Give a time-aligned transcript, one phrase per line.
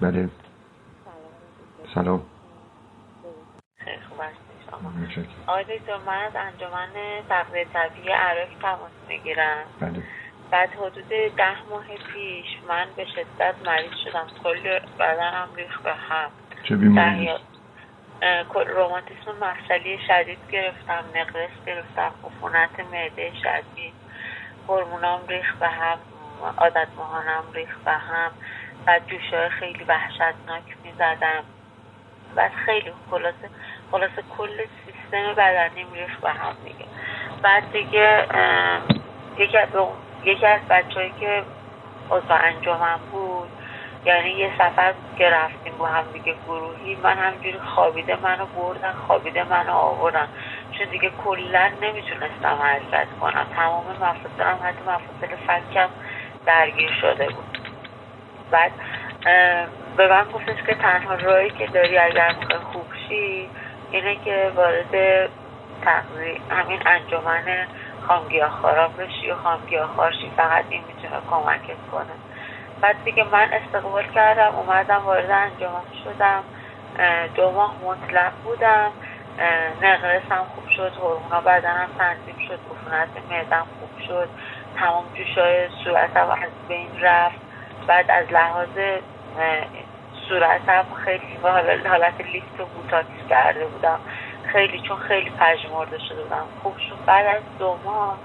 [0.00, 0.28] بله.
[1.94, 2.22] سلام.
[5.46, 6.88] آقای دکتر من از انجمن
[7.28, 9.64] تغذیه طبیعی عراق تماس می‌گیرم.
[9.80, 10.02] بله.
[10.50, 14.26] بعد حدود ده ماه پیش من به شدت مریض شدم.
[14.42, 16.30] کل بدنم ریخ به هم.
[16.68, 17.30] چه بیماری؟
[18.66, 23.94] روماتیسم مفصلی شدید گرفتم نقرس گرفتم عفونت معده شدید
[24.68, 25.98] هورمونام ریخ به هم
[26.56, 28.30] عادت مهانم ریخ به هم.
[28.86, 31.44] و جوشای خیلی وحشتناک می‌زدم.
[32.36, 33.50] بعد خیلی خلاصه
[33.90, 36.84] خلاصه کل سیستم بدنیم ریخ به هم دیگه.
[37.42, 38.26] بعد دیگه
[39.38, 39.68] یکی از
[40.24, 40.60] یکی از
[41.20, 41.42] که
[42.10, 43.48] عضو انجامم بود
[44.04, 49.44] یعنی یه سفر که رفتیم با هم دیگه گروهی من همجوری خوابیده منو بردن خوابیده
[49.44, 50.28] منو آوردن.
[50.78, 53.46] چون دیگه کلا نمی‌تونستم حرکت کنم.
[53.56, 55.88] تمام مفاصلم حتی مفاصل فکم
[56.46, 57.69] درگیر شده بود.
[58.50, 58.72] بعد
[59.96, 63.48] به من گفتش که تنها راهی که داری اگر می‌خوای
[63.90, 64.94] اینه که وارد
[66.50, 67.66] همین انجمن
[68.08, 70.32] خامگیاخوارا بشی و خامگیاخوار شی.
[70.36, 72.14] فقط این می‌تونه کمکت کنه.
[72.80, 76.44] بعد دیگه من استقبال کردم اومدم وارد انجمن شدم.
[77.34, 78.92] دو ماه مطلق بودم.
[79.82, 84.28] نقرسم خوب شد هرمونا بدنم تنظیم شد عفونت معدم خوب شد.
[84.76, 87.49] تمام جوشای صورتم از بین رفت.
[87.86, 88.78] بعد از لحاظ
[90.28, 91.38] صورتم خیلی
[91.88, 94.00] حالت لیفت و بوتاکس کرده بودم.
[94.52, 96.44] خیلی چون خیلی پژمرده شده بودم.
[96.62, 98.18] خوب شد بعد از دو ماه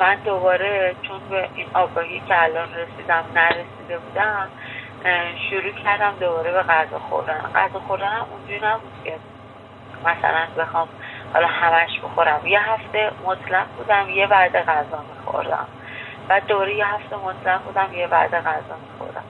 [0.00, 4.48] من دوباره چون به این آگاهی که الان رسیدم نرسیده بودم
[5.50, 7.40] شروع کردم دوباره به غذا خوردن.
[7.54, 9.14] غذا خوردن اونجوری نبود که
[10.04, 10.88] مثلا بخوام
[11.34, 12.46] حالا همش بخورم.
[12.46, 15.66] یه هفته مطلق بودم یه بعد غذا میخوردم.
[16.32, 19.24] بعد دوره یه هفته مطلق بودم یه بعد غذا میخوردم.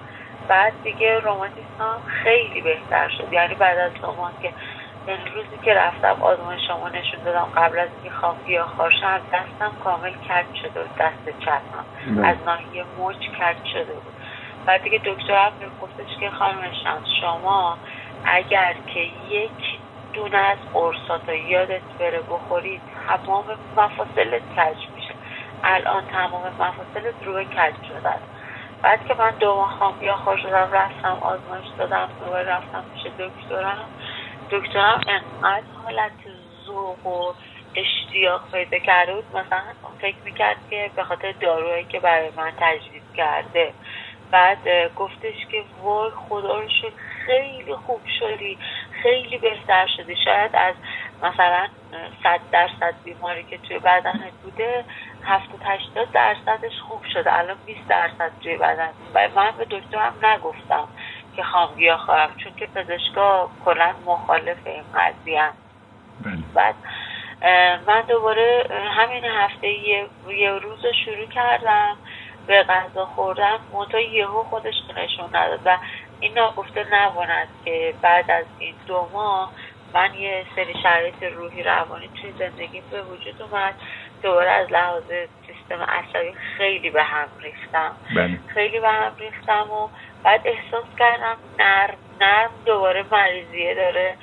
[0.48, 3.33] بعد دیگه روماتیسم خیلی بهتر شد.
[3.33, 4.53] یعنی بعد از دو که
[5.06, 9.76] یعنی روزی که رفتم آزمون شما نشون دادم قبل از اینکه خوام گیاه خارشم دستم
[9.84, 11.84] کامل کج شده بود دست چپم.
[12.25, 14.15] از ناحیه مچ کج شده بود.
[14.66, 17.78] بعد دیگه دکترم گفتش که خانم شمس شما
[18.25, 19.78] اگر که یک
[20.12, 23.44] دونه از قرصات یادت بره بخورید تمام
[23.76, 24.91] مفاصلت کج میشه
[25.65, 28.19] الان تمام مفاصلت رو کج شدن
[28.83, 33.84] بعد که من دو ماه خام خور شدم رفتم آزمایش دادم دوباره رفتم پیش دکترم.
[34.50, 36.12] دکترم انقدر حالت
[36.67, 37.33] ذوق و
[37.75, 39.25] اشتیاق پیدا کرده بود.
[39.37, 39.62] مثلا
[40.00, 43.73] فکر می‌کرد که به خاطر داروهایی که برای من تجویز کرده.
[44.31, 46.69] بعد گفتش که وای خدا رو
[47.27, 48.59] خیلی خوب شدی
[49.03, 50.17] خیلی بهتر شدی.
[50.17, 50.75] شاید از
[51.23, 51.67] مثلا
[52.23, 54.84] صد درصد بیماری که توی بدنت بوده
[55.25, 57.38] هفتاد هشتاد درصدش خوب شده.
[57.38, 58.88] الان 20 درصد توی بدن.
[59.15, 60.88] و من به دکترم نگفتم
[61.37, 65.49] که خامگیا خواهم چون که پزشکا کلا مخالف این قضیه
[66.25, 66.43] بله.
[66.55, 66.75] بعد
[67.87, 68.66] من دوباره
[68.97, 70.06] همین هفته یه,
[70.38, 71.97] یه روز شروع کردم
[72.47, 75.78] به غذا خوردن منتها یهو خودش نشون نداد و
[76.21, 79.53] این ناگفته نباند که بعد از این دو ماه
[79.94, 83.75] من یه سری شرایط روحی روانی توی زندگی به وجود اومد.
[84.22, 85.03] دوباره از لحاظ
[85.47, 87.97] سیستم عصبی خیلی به هم ریختم.
[88.16, 88.38] بله.
[88.55, 89.88] خیلی به هم ریختم و
[90.25, 94.16] بعد احساس کردم نرم نرم دوباره مریضیه داره.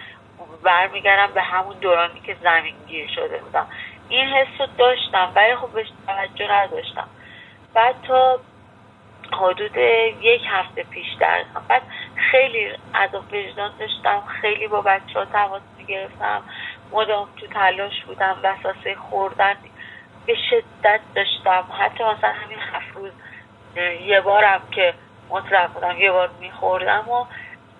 [0.64, 3.68] برمیگردم به همون دورانی که زمین گیر شده بودم.
[4.09, 7.08] این حس رو داشتم ولی خب بهش توجه نداشتم.
[7.74, 8.40] بعد تا
[9.34, 9.78] حدود
[10.22, 11.82] یک هفته پیش در بعد
[12.32, 16.42] خیلی از وجدان داشتم خیلی با بچه ها تماس می‌گرفتم.
[16.92, 19.54] مدام تو تلاش بودم وساسه خوردن
[20.29, 21.66] به شدت داشتم.
[21.79, 23.12] حتی مثلا همین هفت روز
[24.06, 24.94] یه بارم که
[25.29, 27.25] مطلق بودم یه بار میخوردم و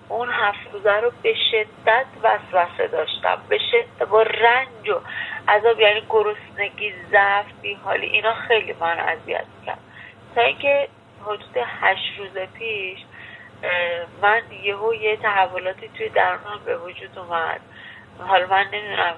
[0.08, 3.38] اون هفت روزه رو به شدت وسوسه داشتم.
[3.48, 5.00] به شدت با رنج و
[5.48, 9.78] عذاب یعنی گرسنگی ضعف بیحالی اینا خیلی من اذیت کرد
[10.34, 10.88] تا اینکه
[11.22, 12.98] حدود هشت روز پیش
[14.22, 17.60] من یهو یه تحولاتی توی درونم به وجود اومد.
[18.18, 19.14] حالا من نمی‌دونم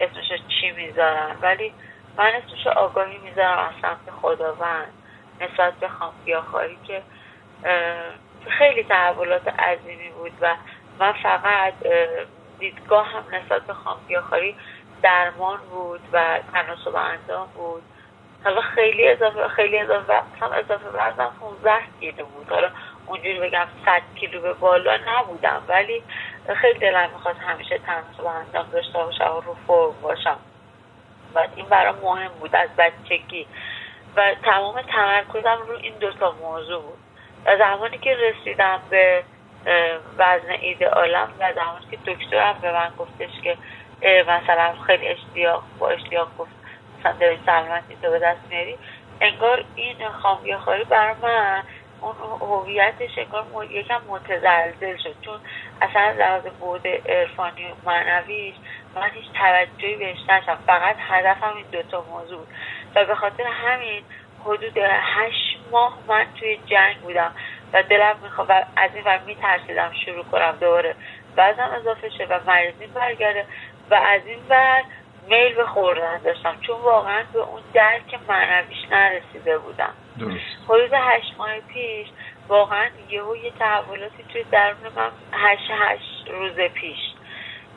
[0.00, 1.72] اسمش چی می‌ذارم ولی
[2.18, 4.92] من اسمش آگاهی می‌ذارم از سمت خداوند.
[5.40, 7.02] نسبت به خامگیاخواری که
[8.58, 10.54] خیلی تحولات عظیمی بود و
[10.98, 11.74] من فقط
[12.58, 14.56] دیدگاه هم نسبت به خامگیاخواری
[15.02, 17.82] درمان بود و تناسب اندام بود.
[18.44, 22.48] حالا خیلی اضافه خیلی اضافه هم اضافه وزنم 15 کیلو بود.
[22.50, 22.70] حالا
[23.06, 26.02] اونجوری بگم 100 کیلو به بالا نبودم ولی
[26.56, 30.36] خیلی دلم می‌خواد همیشه تناسب اندام داشته باشم و رو فرم باشم.
[31.34, 33.46] و این برام مهم بود از بچگی.
[34.16, 36.98] و تمام تمرکزم رو این دوتا موضوع بود.
[37.46, 39.22] و زمانی که رسیدم به
[40.18, 43.56] وزن ایدئالم و زمانی که دکترم به من گفتش که
[44.02, 46.50] مثلا خیلی اشتیاق با اشتیاق گفت
[47.00, 48.78] مثلا داری سلامتی تو به دست میاری.
[49.20, 51.62] انگار این خامیاخاری بر من
[52.00, 55.14] اون هویتش انگار یکم متزلزل شد.
[55.22, 55.40] چون
[55.82, 58.54] اصلا از بود عرفانی و معنویش
[58.94, 62.46] من هیچ توجهی بهش نشم فقط هدفم این دوتا موضوع
[62.94, 64.02] و به خاطر همین
[64.44, 67.32] حدود هشت ماه من توی جنگ بودم
[67.72, 70.94] و دلم می‌خواد و از این ور میترسیدم شروع کنم دوباره.
[71.36, 73.44] وزنم اضافه شه و مریضی برگرده
[73.90, 74.82] و از این ور
[75.28, 76.60] میل به خوردن داشتم.
[76.60, 79.92] چون واقعا به اون درک معنویش نرسیده بودم.
[80.68, 82.08] حدود هشت ماه پیش
[82.48, 86.98] واقعا یهو یه تحولاتی توی درون من هشت هشت روز پیش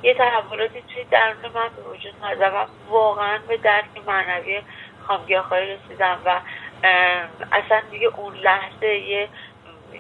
[0.03, 4.62] یه تحولاتی توی درون من به وجود و واقعا به درک معنوی
[5.07, 6.39] خامگیاخاری رسیدم و
[7.51, 9.30] اصلا دیگه اون لحظه یه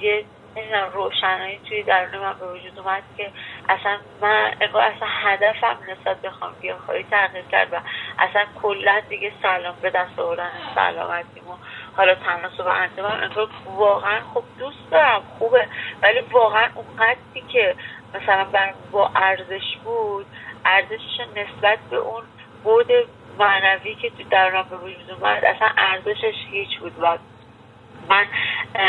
[0.01, 0.25] یه
[0.55, 3.31] نمی‌دونم روشنایی توی درون من به وجود اومد که
[3.69, 7.75] اصلا من اگه اصلا هدفم نسبت به خواهی تغییر کرد و
[8.19, 11.55] اصلا کلا دیگه سلام به دست آوردن سلامتیم و
[11.97, 15.67] حالا تناسب انتباه انگار واقعا خب دوست دارم خوبه
[16.01, 17.75] ولی واقعا اون قدری که
[18.13, 18.45] مثلا
[18.91, 20.25] با ارزش بود
[20.65, 22.23] ارزشش نسبت به اون
[22.63, 22.91] بود
[23.39, 26.93] معنوی که تو درونم به وجود اومد اصلا ارزشش هیچ بود.
[27.01, 27.17] و
[28.09, 28.25] من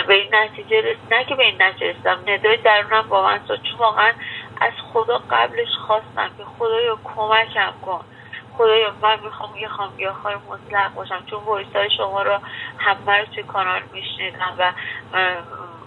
[0.06, 0.96] به این نتیجه رس...
[1.10, 4.12] نه که به این نتیجه رسیدم ندای درونم با من چون واقعا
[4.60, 8.04] از خدا قبلش خواستم که خدایا کمکم کن.
[8.58, 11.22] خدایا من می‌خوام یه خامگیاخوار مطلق باشم.
[11.26, 12.38] چون ویسای شما رو
[12.78, 14.72] همه رو توی کانال میشنیدم و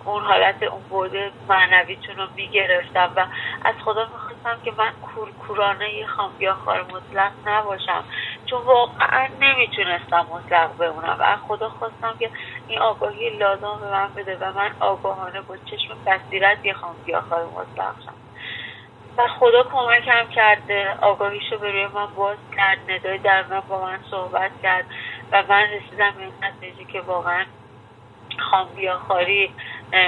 [0.06, 3.26] اون حالت اون بوده معنویتون رو می‌گرفتم و
[3.66, 8.04] از خدا می‌خواستم که من کورکورانه یه خامگیاخوار مطلق نباشم.
[8.46, 11.18] چون واقعا نمی‌تونستم مطلق بمونم.
[11.20, 12.32] و از خدا خواستم که
[12.68, 17.96] این آگاهی لازم به من بده و من آگاهانه با چشم بصیرت یه خامگیاخوار مطلق
[18.06, 18.14] شم.
[19.18, 20.96] و خدا کمکم کرده.
[21.02, 24.86] آگاهیشو به روی من باز کرد ندای در من با من صحبت کرد
[25.32, 27.46] و من رسیدم به این نتیجه که واقعا
[28.52, 29.54] خامگیاخواری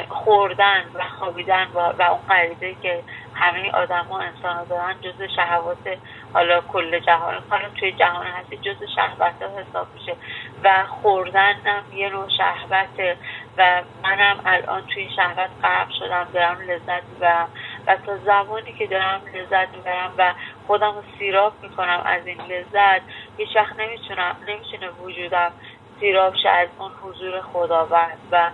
[0.09, 3.03] خوردن و خوابیدن و, و اون قریده که
[3.33, 5.97] همه آدما انسان ها دارن جز شهوات
[6.33, 10.15] حالا کل جهان حالا توی جهان هستی جز شهوت ها حساب میشه.
[10.63, 13.17] و خوردن هم یه نوع شهوته.
[13.57, 17.45] و منم الان توی شهوت غرق شدم دارم لذت و
[17.87, 20.33] و تا زمانی که دارم لذت می‌برم و
[20.67, 23.01] خودم رو سیراب می‌کنم از این لذت
[23.37, 25.51] هیچ وقت نمی‌تونم نمی‌تونه وجودم
[25.99, 28.17] سیراب شه از اون حضور خداوند.
[28.31, 28.49] و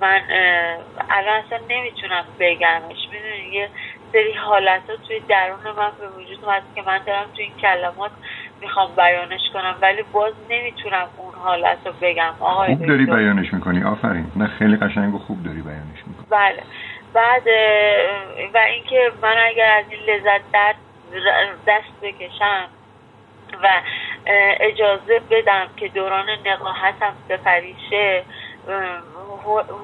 [0.00, 0.20] من
[1.10, 3.08] الان اصلا نمی‌تونم بگمش.
[3.12, 3.68] می‌دونی یه
[4.12, 8.10] سری حالت ها توی درون من به وجود اومد که من دارم توی این کلمات
[8.60, 12.34] می‌خوام بیانش کنم ولی باز نمی‌تونم اون حالت رو بگم.
[12.40, 14.32] آقای خوب داری بیانش می‌کنی آفرین.
[14.36, 16.26] نه خیلی قشنگ و خوب داری بیانش می‌کنی.
[16.30, 16.62] بله.
[17.14, 17.46] بعد
[18.54, 20.76] و اینکه من اگر از این لذت درد
[21.66, 22.68] دست بکشم
[23.62, 23.68] و
[24.60, 28.22] اجازه بدم که دوران نقاهتم سپریشه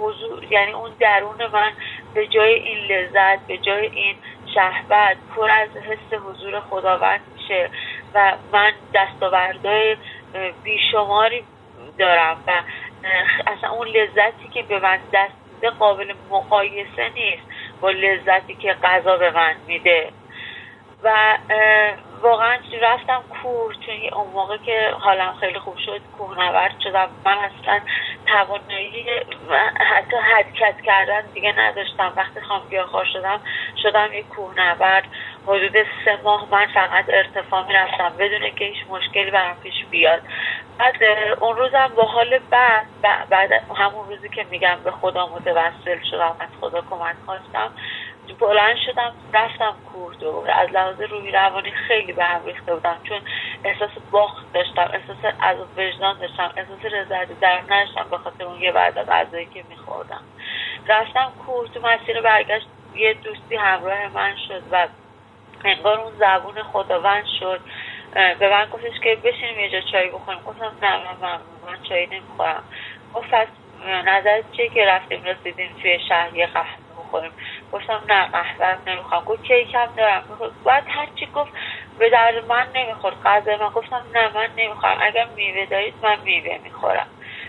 [0.01, 1.73] حضور یعنی اون درون من
[2.15, 4.17] به جای این لذت به جای این
[4.55, 7.71] شهبت پر از حس حضور خداوند میشه
[8.15, 9.97] و من دستاوردهای
[10.65, 11.45] بیشماری
[11.99, 12.53] دارم و
[13.47, 17.43] اصلا اون لذتی که به من دست میده قابل مقایسه نیست
[17.81, 20.09] با لذتی که غذا به من میده.
[21.03, 21.39] و
[22.23, 27.11] واقعا رفتم کوه چون اون موقع که حالم خیلی خوب شد کوهنورد شدم.
[27.25, 27.81] من اصلا
[28.27, 29.07] توانایی
[29.91, 32.13] حتی حرکت کردن دیگه نداشتم.
[32.17, 33.41] وقتی خام گیاهخوار شدم
[33.83, 35.05] شدم یک کوهنورد
[35.47, 38.17] حدود سه ماه من فقط ارتفاع می‌رفتم.
[38.19, 40.23] بدون که هیچ مشکلی برام پیش بیاد.
[40.79, 41.03] بعد
[41.41, 42.87] اون روزم با حال بعد
[43.31, 47.73] بعد همون روزی که میگم به خدا متوسل شدم از خدا کمک خواستم.
[48.41, 52.97] بلند شدم رفتم کوه از لحاظ روی روانی خیلی به هم ریخته بودم.
[53.05, 53.21] چون
[53.65, 58.73] احساس باخت داشتم احساس از وجدان داشتم احساس رضایت در نشتم به خاطر اون یه
[58.73, 60.23] بعد غذایی که میخوردم.
[60.89, 64.89] رفتم کوه مسیر برگشت یه دوستی همراه من شد و
[65.65, 67.61] انگار اون زبون خداوند شد.
[68.39, 70.41] به من گفتش که بشینیم یه جا چای بخوریم.
[70.43, 72.65] گفتم نه من, من چای نمی‌خورم.
[73.15, 73.35] گفت
[74.07, 76.67] نظرت چیه که رفتیم رسیدیم توی شهر یه قهوه
[76.99, 77.33] بخوریم؟
[77.73, 79.25] گفتم نه قهوه نمی‌خوام.
[79.25, 80.25] گفت کیکم دارم؟
[80.65, 81.53] باید هرچی گفت
[81.99, 83.17] به درد من نمی‌خورد.
[83.25, 87.07] غذا من گفتم نه من نمی‌خوام اگر میوه دارید من میوه می‌خورم.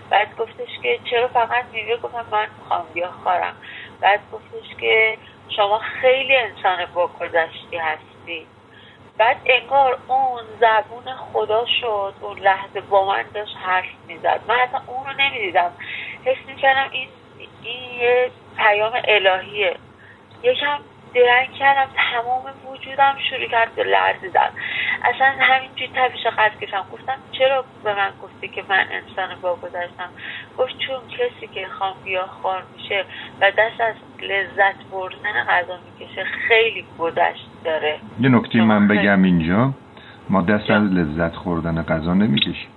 [0.09, 2.87] بعد گفتش که چرا فقط میوه؟ گفتم من می‌خوام
[3.23, 3.55] خورم.
[4.01, 5.17] بعد گفتش که
[5.49, 8.47] شما خیلی انسان با گذشتی هستی.
[9.17, 14.41] بعد انگار اون زبون خدا شد اون لحظه با من داشت حرف می‌زد.
[14.47, 15.71] من اصلا اون رو نمی‌دیدم.
[16.25, 17.09] حس می‌کردم این
[17.61, 19.79] این یه پیام الهیه.
[20.43, 20.77] یکم
[21.15, 24.49] درنگ کردم تمام وجودم شروع کرد به لرزیدن
[25.03, 30.09] اصلا همینجوری تبیش قد کشم گفتم چرا به من گفتی که من انسان با گذشتم
[30.57, 31.95] گفت چون کسی که خام
[32.41, 33.05] خار میشه
[33.41, 37.99] و دست از لذت بردن غذا می‌کشه خیلی گذشت داره.
[38.19, 39.73] یه نکته من بگم اینجا.
[40.29, 42.69] ما دست از لذت خوردن غذا نمی‌کشیم.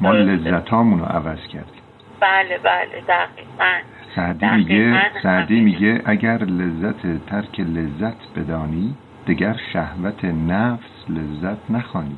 [0.00, 1.82] ما لذت رو عوض کردیم.
[2.20, 3.78] بله بله دقیقا.
[4.16, 8.94] سعدی میگه سعدی میگه اگر لذت ترک لذت بدانی
[9.26, 12.16] دگر شهوت نفس لذت نخوانی.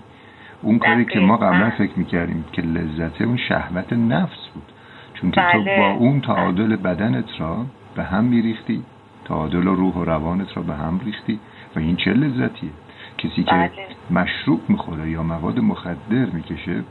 [0.63, 4.73] اون کاری که ما قبلا فکر می‌کردیم که لذت اون شهوت نفس بود.
[5.15, 5.77] چون که تو بله.
[5.79, 8.83] با اون تعادل بدنت را به هم میریختی
[9.25, 11.41] تعادل روح و روانت را به هم ریختی
[11.77, 12.71] و این چه لذتیه؟
[13.19, 13.71] کسی که بله.
[14.11, 16.83] مشروب می‌خوره یا مواد مخدر می‌کشه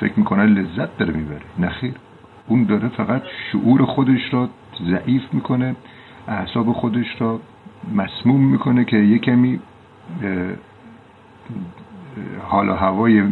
[0.00, 1.42] فکر می‌کنه لذت داره می‌بره.
[1.58, 1.94] نخیر
[2.46, 3.22] اون داره فقط
[3.52, 4.48] شعور خودش را
[4.90, 5.76] ضعیف می‌کنه
[6.28, 7.40] اعصاب خودش را
[7.94, 9.60] مسموم می‌کنه که یه کمی
[12.42, 13.22] حال و هوای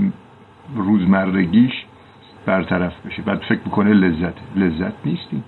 [0.77, 1.85] روزمرگیش
[2.47, 3.23] برطرف بشه.
[3.23, 5.45] بعد فکر می‌کنه لذت لذت نیستیم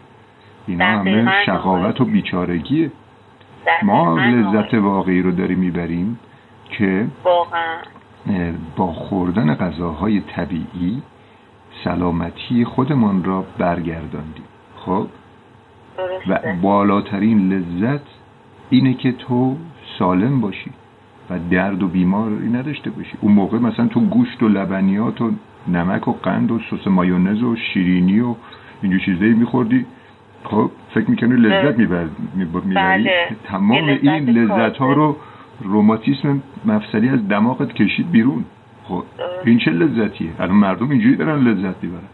[0.67, 2.91] اینا همه شقاوت و بیچارگیه.
[3.83, 6.19] ما لذت واقعی رو داریم می‌بریم
[6.71, 7.07] که
[8.77, 11.03] با خوردن غذاهای طبیعی
[11.85, 14.45] سلامتی خودمان را برگرداندیم.
[14.77, 15.07] خب؟
[16.29, 18.01] و بالاترین لذت
[18.71, 19.57] اینه که تو
[19.99, 20.71] سالم باشی
[21.31, 23.13] و درد و بیماری نداشته باشی.
[23.21, 25.31] اون موقع مثلا تو گوشت و لبنیات و
[25.69, 28.35] نمک و قند و سس مایونز و شیرینی و
[28.83, 29.87] اینجور چیزایی میخوردی.
[30.45, 32.09] خب فکر می‌کنی لذت می‌بری؟
[32.75, 33.37] بله.
[33.45, 35.17] تمام این لذت ها رو
[35.61, 38.45] روماتیسم مفصلی از دماغت کشید بیرون.
[38.85, 39.05] خب
[39.45, 42.09] این چه لذتیه؟ الان مردم اینجوری دارن لذت می‌برن.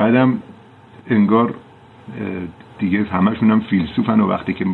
[0.00, 0.42] بعدم
[1.06, 1.54] انگار
[2.78, 4.66] دیگه همشون هم فیلسوفن و وقتی که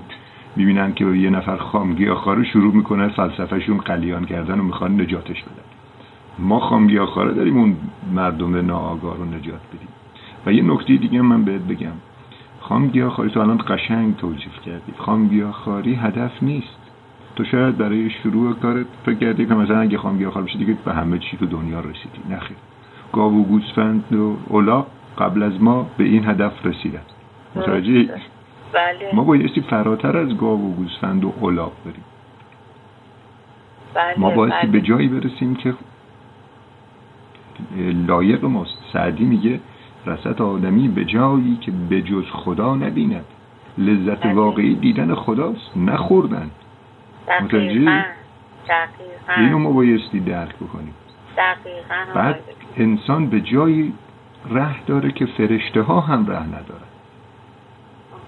[0.56, 5.64] می‌بینن که یه نفر خامگیاخواره شروع می‌کنه فلسفهشون قلیان کردن و می‌خوان نجاتش بدن.
[6.38, 7.76] ما خامگیاخواره داریم اون
[8.12, 9.88] مردم ناآگاه رو نجات بدیم.
[10.46, 11.92] و یه نکته دیگه من بهت بگم.
[12.60, 14.92] خامگیاخواری تو الان قشنگ توجیف کردی.
[14.98, 16.83] خامگیاخواری هدف نیست.
[17.36, 21.18] تو شاید برای شروع کارت فکر کردی که مثلا اگه خامگیاخوار بشی دیگه به همه
[21.18, 22.56] چی تو دنیا رسیدی نخیر
[23.12, 24.86] گاو و گوسفند و اولاق
[25.18, 27.02] قبل از ما به این هدف رسیدن
[27.56, 28.08] متوجه
[28.72, 29.14] بله.
[29.14, 32.04] ما بایستی فراتر از گاو و گوسفند و اولاق بریم
[33.94, 34.14] بله.
[34.18, 34.70] ما بایستی بله.
[34.70, 35.74] به جایی برسیم که
[38.08, 39.60] لایق ماست سعدی میگه
[40.06, 43.24] رسط آدمی به جایی که به جز خدا نبیند
[43.78, 44.34] لذت بله.
[44.34, 46.50] واقعی دیدن خداست نخوردن
[47.28, 48.04] متوجه
[49.36, 50.94] اینو ما بایستی درک بکنیم.
[51.36, 52.14] دقیقا.
[52.14, 52.40] بعد
[52.76, 53.92] انسان به جایی
[54.50, 56.94] ره داره که فرشته ها هم ره ندارن.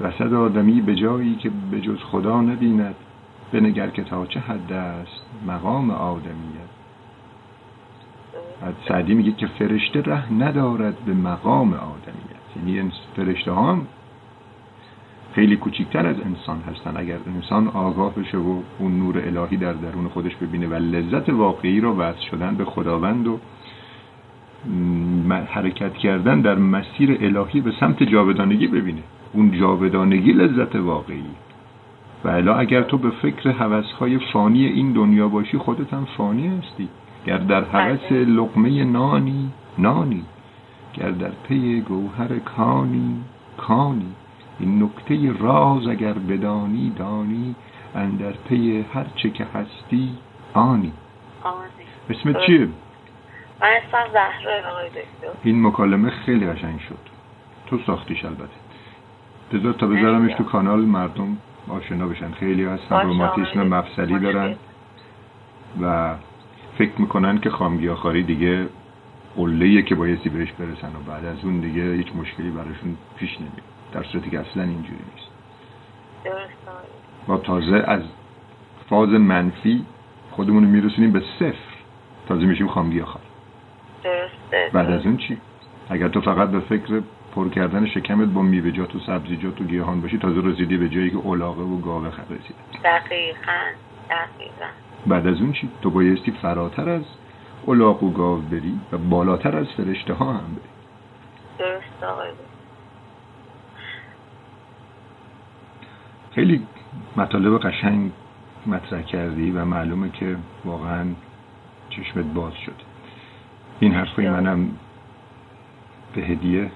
[0.00, 2.94] رسد آدمی به جایی که به جز خدا نبیند
[3.52, 6.70] بنگر که تا چه حد است مقام آدمیت.
[8.62, 12.66] بعد سعدی میگه که فرشته ره ندارد به مقام آدمیت.
[12.76, 13.86] یعنی فرشته ها هم
[15.36, 16.96] خیلی کوچکتر از انسان هستن.
[16.96, 21.80] اگر انسان آگاه بشه و اون نور الهی در درون خودش ببینه و لذت واقعی
[21.80, 23.38] رو وصل شدن به خداوند و
[25.48, 29.02] حرکت کردن در مسیر الهی به سمت جاودانگی ببینه
[29.32, 31.30] اون جاودانگی لذت واقعی.
[32.24, 36.88] و الا اگر تو به فکر حوثهای فانی این دنیا باشی خودت هم فانی هستی.
[37.26, 40.22] گر در حوث لقمه نانی نانی.
[40.94, 43.14] گر در پی گوهر کانی
[43.56, 44.14] کانی.
[44.60, 47.54] این نکته راز اگر بدانی دانی
[47.94, 50.10] اندر پی هر چه که هستی
[50.54, 50.92] آنی.
[51.42, 51.62] آنی.
[52.10, 52.68] اسمت چیه؟
[53.60, 55.38] من اسمم زهره آقای دکتر.
[55.42, 56.98] این مکالمه خیلی قشنگ شد.
[57.66, 58.56] تو ساختیش البته.
[59.52, 61.36] بذار تا بذارمش تو کانال مردم
[61.68, 62.32] آشنا بشن.
[62.32, 64.54] خیلی هستن روماتیسم مفصلی دارن.
[65.82, 66.14] و
[66.78, 68.66] فکر می‌کنن که خامگیاخواری دیگه
[69.36, 73.65] قله که بایستی بهش برسن و بعد از اون دیگه هیچ مشکلی براشون پیش نمیاد.
[73.96, 75.28] در صورتی که اصلا اینجوری نیست.
[77.28, 78.02] ما تازه از
[78.90, 79.84] فاز منفی
[80.30, 81.76] خودمون رو میرسونیم به صفر.
[82.28, 83.24] تازه میشیم خامگیاخوار
[84.04, 84.70] درسته.
[84.72, 85.38] بعد از اون چی؟
[85.90, 87.02] اگر تو فقط به فکر
[87.34, 91.16] پر کردن شکمت با میوه‌جات و سبزیجات و گیاهان باشی تازه رسیدی به جایی که
[91.16, 93.60] اولاغه و گاوه رسیده دقیقا
[94.10, 94.68] دقیقا.
[95.06, 97.04] بعد از اون چی؟ تو بایستی فراتر از
[97.66, 100.68] اولاغ و گاو بری و بالاتر از فرشته ها هم بری.
[101.58, 102.28] درست آقای.
[106.36, 106.62] خیلی
[107.16, 108.10] مطالب قشنگ
[108.66, 111.04] مطرح کردی و معلومه که واقعا
[111.90, 112.74] چشمت باز شد.
[113.80, 114.68] این حرفای منم
[116.14, 116.70] به هدیه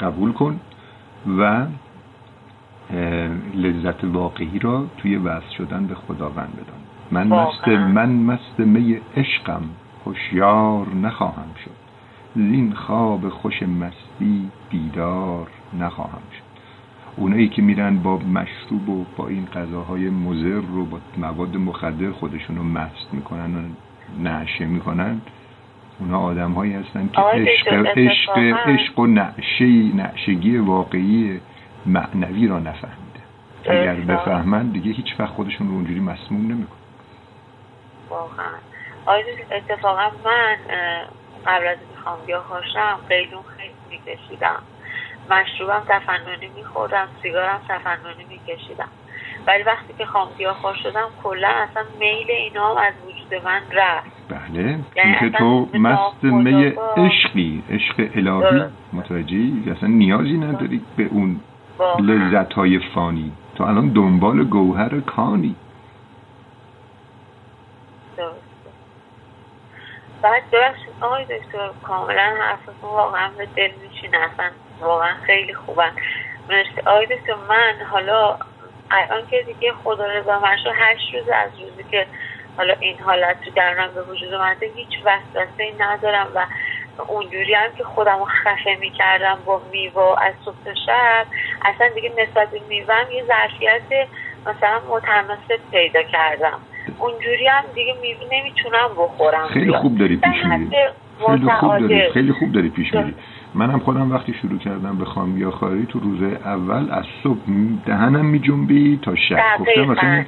[0.00, 0.60] قبول کن
[1.38, 1.66] و
[3.54, 6.80] لذت واقعی را توی وصل شدن به خداوند بدان.
[7.10, 9.62] من مست من مست می عشقم
[10.06, 11.76] هوشیار نخواهم شد.
[12.34, 15.46] زین خواب خوش مستی بیدار
[15.78, 16.47] نخواهم شد.
[17.18, 22.56] اونایی که میرن با مشروب و با این غذاهای مزر رو با مواد مخدر خودشون
[22.56, 23.68] رو مست می‌کنن و
[24.22, 25.20] نعشه می‌کنن
[26.00, 31.40] اونا آدم هایی هستن که عشق, عشق, عشق و نعشه نعشگی واقعی
[31.86, 33.20] معنوی را نفهمیده
[33.64, 36.76] اگر بفهمن دیگه هیچ وقت خودشون رو اونجوری مسموم نمیکن
[38.10, 38.54] واقعا.
[39.50, 40.56] اتفاقا من
[41.46, 44.62] قبل از می‌خوام بیا هاشم قیلون خیلی میکشیدم.
[45.30, 48.88] مشروبم تفننی میخوردم سیگارم تفننی میکشیدم.
[49.46, 54.10] ولی وقتی که خام گیاهخوار شدم کلا اصلا میل اینا هم از وجود من رفت.
[54.28, 61.40] بله یعنی اینکه تو مست می عشقی عشق الهی متوجهی؟ اصلا نیازی نداری به اون
[62.00, 63.32] لذت های فانی.
[63.56, 65.56] تو الان دنبال گوهر کانی.
[70.22, 75.90] بعد ببخشید آقای دکتر کاملا حرفتون واقعا به دل میشین اصلا واقعا خیلی خوبن.
[76.48, 76.80] مرسی.
[76.86, 78.38] آقای دکتر من حالا
[78.90, 82.06] الان که دیگه خدا رضا شو هشت روز از روزی که
[82.56, 86.46] حالا این حالت تو درونم به وجود اومده هیچ وسوسه ای ندارم و
[87.08, 91.26] اونجوری هم که خودم رو خفه می‌کردم با میوا از صبح شب
[91.64, 94.08] اصلا دیگه نسبت به میوهم یه ظرفیت
[94.46, 96.60] مثلا متناسب پیدا کردم.
[96.98, 99.48] اونجوری هم دیگه میوه نمی‌تونم بخورم.
[99.48, 100.70] خیلی خوب داری پیش میری.
[101.26, 102.12] خیلی خوب داری.
[102.12, 103.14] خیلی خوب داری پیش میری.
[103.54, 107.40] منم خودم وقتی شروع کردم به خام خاری تو روز اول از صبح
[107.86, 109.38] دهنم می جنبی تا شب.
[109.58, 110.24] گفتم مثلا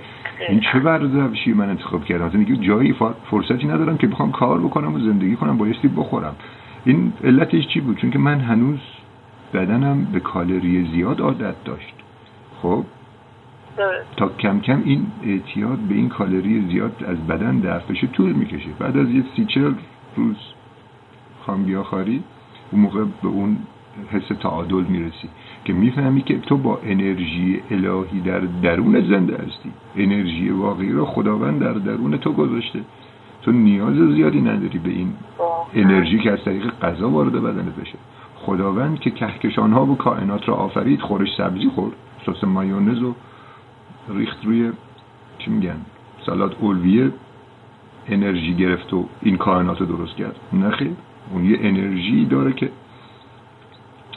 [0.49, 2.95] این چه ورزشی من انتخاب کردم؟ مثلا دیگه جایی
[3.31, 6.37] فرصتی ندارم که بخوام کار بکنم و زندگی کنم بایستی بخورم.
[6.85, 8.79] این علتش چی بود؟ چون که من هنوز
[9.55, 11.95] بدنم به کالری زیاد عادت داشت.
[12.63, 12.85] خب؟
[14.17, 18.69] تا کم کم این اعتیاد به این کالری زیاد از بدن دفع بشه طول می‌کشه.
[18.79, 19.73] بعد از یه سی چل
[20.17, 20.37] روز
[21.85, 22.23] خاری
[22.71, 23.57] اون موقع به اون
[24.11, 25.29] حس تعادل می‌رسی
[25.65, 29.73] که می‌فهمی که تو با انرژی الهی در درون زنده هستی.
[29.97, 32.81] انرژی واقعی رو خداوند در درون تو گذاشته.
[33.43, 35.13] تو نیاز زیادی نداری به این
[35.75, 37.99] انرژی که از طریق غذا وارد بدنت بشه.
[38.37, 41.93] خداوند که کهکشان ها و کائنات را آفرید خورش سبزی خورد.
[42.27, 43.15] سس مایونز و
[44.09, 44.73] ریخت روی
[45.39, 45.77] چی میگن؟
[46.27, 47.11] سالاد اولویه
[48.09, 50.37] انرژی گرفت و این کائنات رو درست کرد.
[50.53, 50.91] نخیر
[51.31, 52.71] اون یه انرژی داره که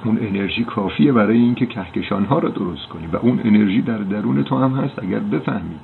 [0.06, 3.08] اون انرژی کافیه برای اینکه کهکشان ها را درست کنی.
[3.08, 5.76] و اون انرژی در درون تو هم هست اگر بفهمی.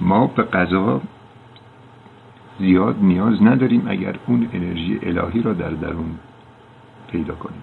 [0.00, 1.00] ما به غذا
[2.58, 6.14] زیاد نیاز نداریم اگر اون انرژی الهی را در درون
[7.10, 7.62] پیدا کنیم.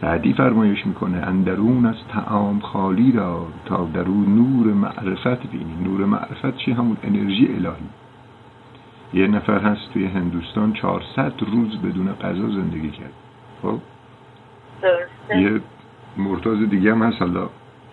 [0.00, 5.76] سعدی فرمایش می‌کنه اندرون از تعام خالی را تا درون نور معرفت بینی.
[5.84, 7.88] نور معرفت چی؟ همون انرژی الهی.
[9.14, 13.12] یه نفر هست توی هندوستان 400 روز بدون غذا زندگی کرد.
[13.62, 13.78] خب؟
[15.36, 15.60] یه
[16.16, 17.48] مرتاز دیگه هم هست حالا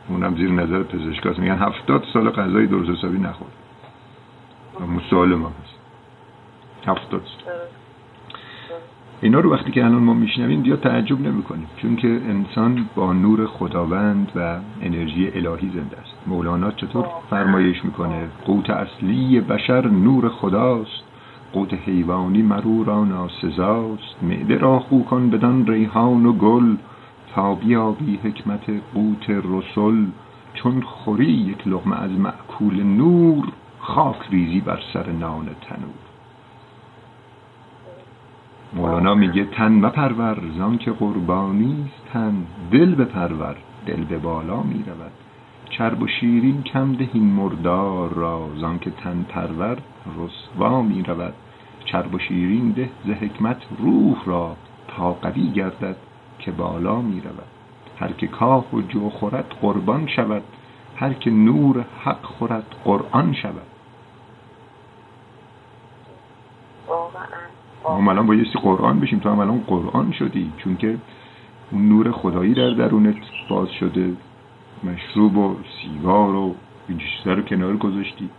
[0.10, 1.40] اونم زیر نظر پزشکاست.
[1.40, 3.52] میگن هفتاد سال غذای درست حسابی نخورد
[5.10, 5.80] سوال ما هست.
[6.88, 7.22] هفتاد
[9.22, 11.68] اینا رو وقتی که الان ما میشنویم یا تعجب نمی‌کنیم.
[11.78, 16.14] چون که انسان با نور خداوند و انرژی الهی زنده است.
[16.28, 21.09] مولانا چطور فرمایش می‌کنه؟ قوت اصلی بشر نور خداست.
[21.54, 24.24] قوت حیوانی مرو را ناسزاست.
[24.24, 26.76] معده را خو کن بدان ریحان و گل
[27.36, 30.06] تا بیابی حکمت قوت رسل.
[30.54, 33.48] چون خوری یک لغمه از معکول نور
[33.80, 36.10] خاک ریزی بر سر نان تنور.
[38.74, 42.34] مولانا میگه تن مپرور زان که قربانی تن.
[42.72, 45.12] دل بپرور دل به بالا می‌رود.
[45.70, 51.34] چرب و شیرین کم دهین مردار را زان که تن پرور رسوا می رود.
[51.86, 54.56] چرب و شیرین ده ز حکمت روح را
[54.88, 55.96] تا قوی گردد
[56.40, 57.48] که بالا می رود.
[58.00, 60.44] هر که کاه و جو خورد قربان شود.
[60.96, 63.68] هر که نور حق خورد قرآن شود.
[67.84, 69.20] ما الان بایستی قرآن بشیم.
[69.20, 70.52] تو هم الان قرآن شدی.
[70.58, 70.98] چون که
[71.72, 73.16] اون نور خدایی در درونت
[73.50, 74.14] باز شده.
[74.84, 76.56] مشروب و سیگار و
[76.88, 78.30] این رو کنار گذاشتی.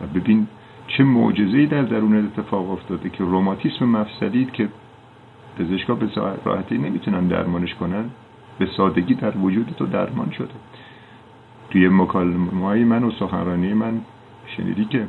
[0.00, 0.46] و ببین
[0.90, 4.68] چه معجزه‌ای در درون اتفاق افتاده که روماتیسم مفصلید که
[5.58, 6.08] پزشکا به
[6.44, 8.04] راحتی نمی‌تونن درمانش کنن
[8.58, 10.54] به سادگی در وجود تو درمان شده.
[11.70, 14.00] توی مکالمه من و سخنرانی من
[14.56, 15.08] شنیدی که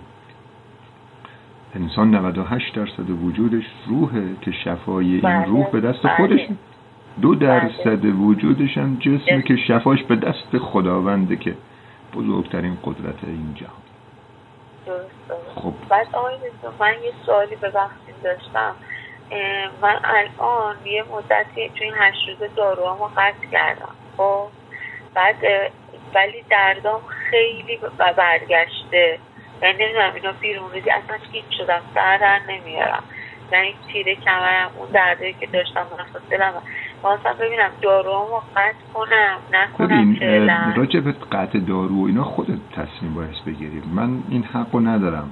[1.75, 6.17] انسان 98 درصد وجودش روحه که شفای این بله، روح به دست بله.
[6.17, 6.47] خودش
[7.21, 11.55] دو درصد وجودش هم جسمه که شفاش به دست خداونده که
[12.13, 13.90] بزرگترین قدرت این جهان.
[15.55, 15.73] خب.
[15.89, 16.35] بعد آقای
[16.79, 18.75] من یه سوالی ببخشید داشتم.
[19.81, 24.47] من الان یه مدتی تو این هشت روز داروامو قطع کردم خب؟
[25.13, 25.35] بعد
[26.15, 27.79] ولی دردام خیلی
[28.17, 29.19] برگشته.
[29.61, 33.03] یعنی نمی‌دونم اینا بیرون ریزی اصلا هیچ شدم سر در نمیارم
[33.51, 36.53] یعنی تیره کمرم اون درده که داشتم نفس دلم.
[37.03, 43.13] واسه ببینم داروامو قطع کنم نکنم ببین راجع به قطع دارو و اینا خودت تصمیم
[43.13, 45.29] باید بگیریم من این حقو ندارم.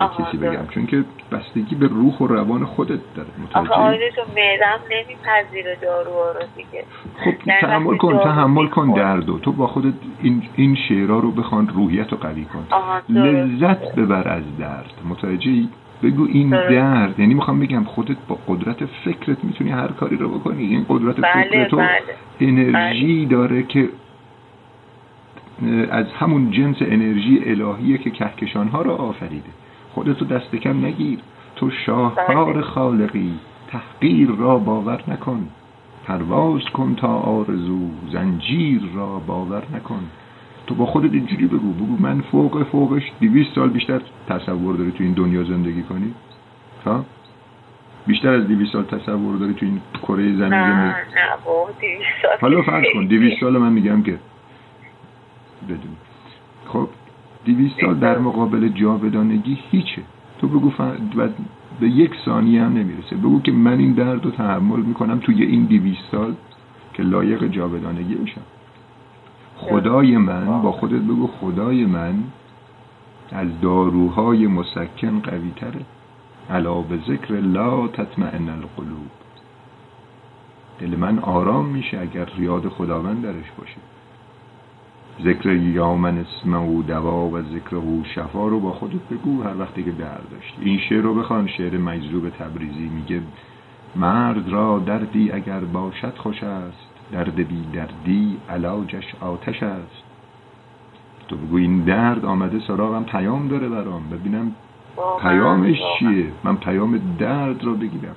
[0.00, 0.66] کسی بگم.
[0.70, 3.28] چون که بستگی به روح و روان خودت داره.
[3.42, 6.84] متوجه آخه تو میدم نمیپذیره دارو رو دیگه.
[7.24, 12.12] خب تحمل کن تحمل کن دردو تو با خودت این این شعرها رو بخوان روحیت
[12.12, 12.66] رو قوی کن.
[13.08, 14.92] لذت ببر از درد.
[15.08, 15.50] متوجه
[16.02, 17.20] بگو این درد.
[17.20, 20.62] یعنی می‌خوام بگم خودت با قدرت فکرت می‌تونی هر کاری رو بکنی.
[20.62, 22.00] این قدرت بله فکر تو بله.
[22.40, 23.36] انرژی بله.
[23.36, 23.88] داره که
[25.90, 29.50] از همون جنس انرژی الهیه که کهکشان ها رو آفریده.
[29.94, 31.18] خودتو دست کم نگیر.
[31.56, 32.62] تو شاهکار بله.
[32.62, 33.34] خالقی.
[33.68, 35.48] تحقیر را باور نکن.
[36.04, 37.90] پرواز کن تا آرزو.
[38.12, 40.00] زنجیر را باور نکن.
[40.66, 41.72] تو با خودت اینجوری بگو.
[41.72, 46.14] بگو من فوق فوقش دیویست سال بیشتر تصور داری تو این دنیا زندگی کنی؟
[46.86, 47.04] ها؟
[48.06, 50.96] بیشتر از دیویست سال تصور داری تو این کره زمین؟ نه نه
[52.40, 54.18] حالا فرض کن دیویست سال من میگم که
[55.66, 55.96] بدون
[56.66, 56.88] خب
[57.44, 60.02] دیویست سال در مقابل جاودانگی هیچه.
[60.38, 60.72] تو بگو
[61.80, 63.16] به یک ثانیه هم نمی‌رسه.
[63.16, 66.34] بگو که من این درد رو تحمل می‌کنم توی این دیویست سال
[66.94, 68.40] که لایق جاودانگی بشم
[69.56, 72.14] خدای من با خودت بگو خدای من
[73.32, 75.80] از داروهای مسکن قوی تره
[76.50, 79.10] علا به ذکر لا تطمئن القلوب.
[80.80, 83.76] دل من آرام میشه اگر ریاد خداوند درش باشه.
[85.24, 89.82] ذکر یامن اسمه و دوا و ذکر او شفا رو با خودت بگو هر وقتی
[89.82, 90.62] که درد داشتی.
[90.70, 92.90] این شعر رو بخوان شعر مجذوب تبریزی.
[92.94, 93.20] میگه
[93.96, 100.02] مرد را دردی اگر باشد خوش است درد بی دردی علاجش آتش است.
[101.28, 104.10] تو بگو این درد آمده سراغم پیام داره برام.
[104.10, 104.52] ببینم
[105.22, 108.16] پیامش چیه؟ من پیام درد رو بگیرم.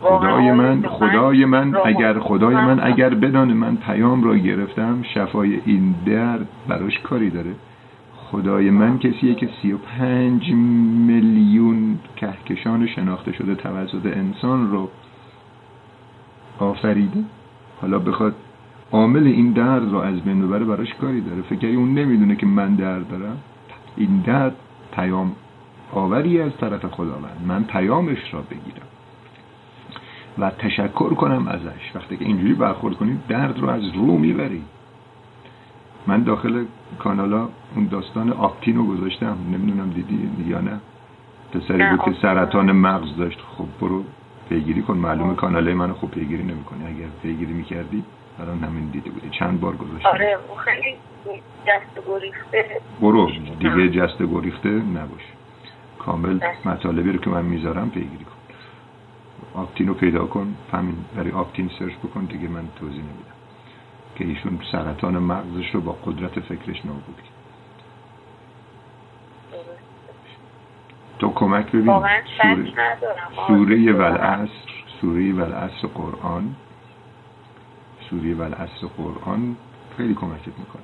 [0.00, 5.94] خدای من خدای من اگر خدای من اگر بدانه من پیام را گرفتم شفای این
[6.06, 7.50] درد براش کاری داره.
[8.16, 10.52] خدای من کسیه که سی و پنج
[11.06, 14.88] میلیون کهکشان شناخته شده توسط انسان رو
[16.58, 17.24] آفریده.
[17.82, 18.34] حالا بخواد
[18.92, 21.42] عامل این درد رو از بین ببره براش کاری داره.
[21.42, 23.36] فکر اون نمی‌دونه که من درد دارم.
[23.96, 24.56] این درد
[24.92, 25.32] پیام
[25.92, 27.44] آوری از طرف خداوند.
[27.48, 28.86] من پیامش را بگیرم.
[30.38, 31.96] و تشکر کنم ازش.
[31.96, 34.62] وقتی که اینجوری برخورد کنید درد رو از رو می‌بری.
[36.06, 36.64] من داخل
[36.98, 39.36] کانالا اون داستان آپتین رو گذاشتم.
[39.52, 40.80] نمی‌دونم دیدی یا نه.
[41.52, 43.38] پسری بود که سرطان مغز داشت.
[43.56, 44.04] خب برو
[44.48, 44.96] پیگیری کن.
[44.96, 46.86] معلومه کاناله منو خوب پیگیری نمی‌کنی.
[46.86, 48.04] اگر پیگیری می‌کردی
[48.40, 49.28] الان همین دیده بودی.
[49.30, 50.96] چند بار گذاشتم آره خیلی
[51.66, 52.80] جست گریخته.
[53.00, 53.30] برو.
[53.60, 55.22] دیگه جست گریخته نباش.
[55.98, 58.35] کامل مطالبی رو که من می‌ذارم پیگیری کن.
[59.56, 60.54] آپتین رو پیدا کن.
[60.72, 63.36] همین برای آپتین سرچ بکن دیگه من توضیح نمیدم.
[64.16, 67.36] که ایشون سرطان مغزش رو با قدرت فکرش نابود کرد.
[71.18, 72.02] تو کمک ببین.
[72.42, 72.64] سوره,
[73.46, 74.50] سوره والعصر
[75.00, 76.54] سوره والعصر قرآن.
[78.10, 79.56] سوره والعصر قرآن
[79.96, 80.82] خیلی کمکت می‌کنه.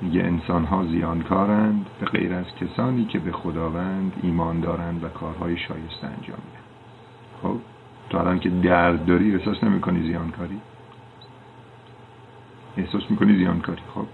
[0.00, 5.56] میگه انسان ها زیانکارند به غیر از کسانی که به خداوند ایمان دارند و کارهای
[5.56, 6.63] شایسته انجام میدن.
[7.44, 7.56] خب
[8.10, 10.60] تو الان که درد داری احساس نمی‌کنی زیانکاری؟
[12.76, 14.06] احساس می‌کنی زیانکاری؟ خب.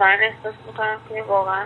[0.00, 1.64] من احساس می‌کنم که واقعا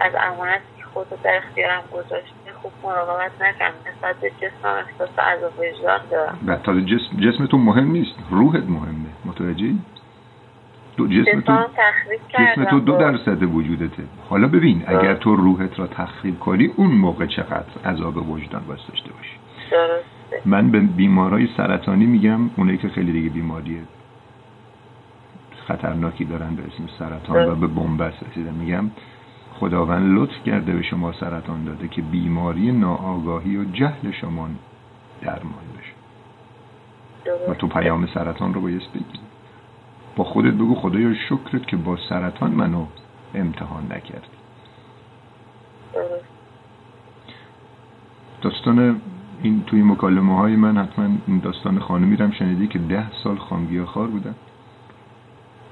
[0.00, 0.60] از امانت
[0.94, 6.38] خود در اختیارم گذاشته خوب مراقبت نکنم نسبت به جسمم احساس عذاب وجدان دارم.
[6.46, 9.08] و تازه جسم, جسم تو مهم نیست روحت مهمه.
[9.24, 9.78] متوجهی؟
[10.96, 11.66] دو جسم تو
[12.28, 14.02] جسم تو دو درصد وجودته.
[14.28, 19.12] حالا ببین اگر تو روحت را تخریب کنی اون موقع چقدر عذاب وجدان باید داشته
[19.12, 19.37] باشی؟
[19.70, 20.42] درسته.
[20.44, 23.80] من به بیمارای سرطانی میگم اونایی که خیلی دیگه بیماری
[25.68, 28.90] خطرناکی دارن به اسم سرطان و به بنبست رسیدن میگم
[29.60, 34.48] خداوند لطف کرده به شما سرطان داده که بیماری ناآگاهی و جهل شما
[35.22, 35.92] درمان بشه.
[37.50, 39.20] و تو پیام سرطان رو باید بگی.
[40.16, 42.86] با خودت بگو خدایا شکرت که با سرطان منو
[43.34, 44.38] امتحان نکردی.
[48.42, 49.00] داستان
[49.42, 53.84] این توی مکالمه های من حتما این داستان خانمی رم شنیدی که ده سال خانگی
[53.84, 54.34] خار بودن.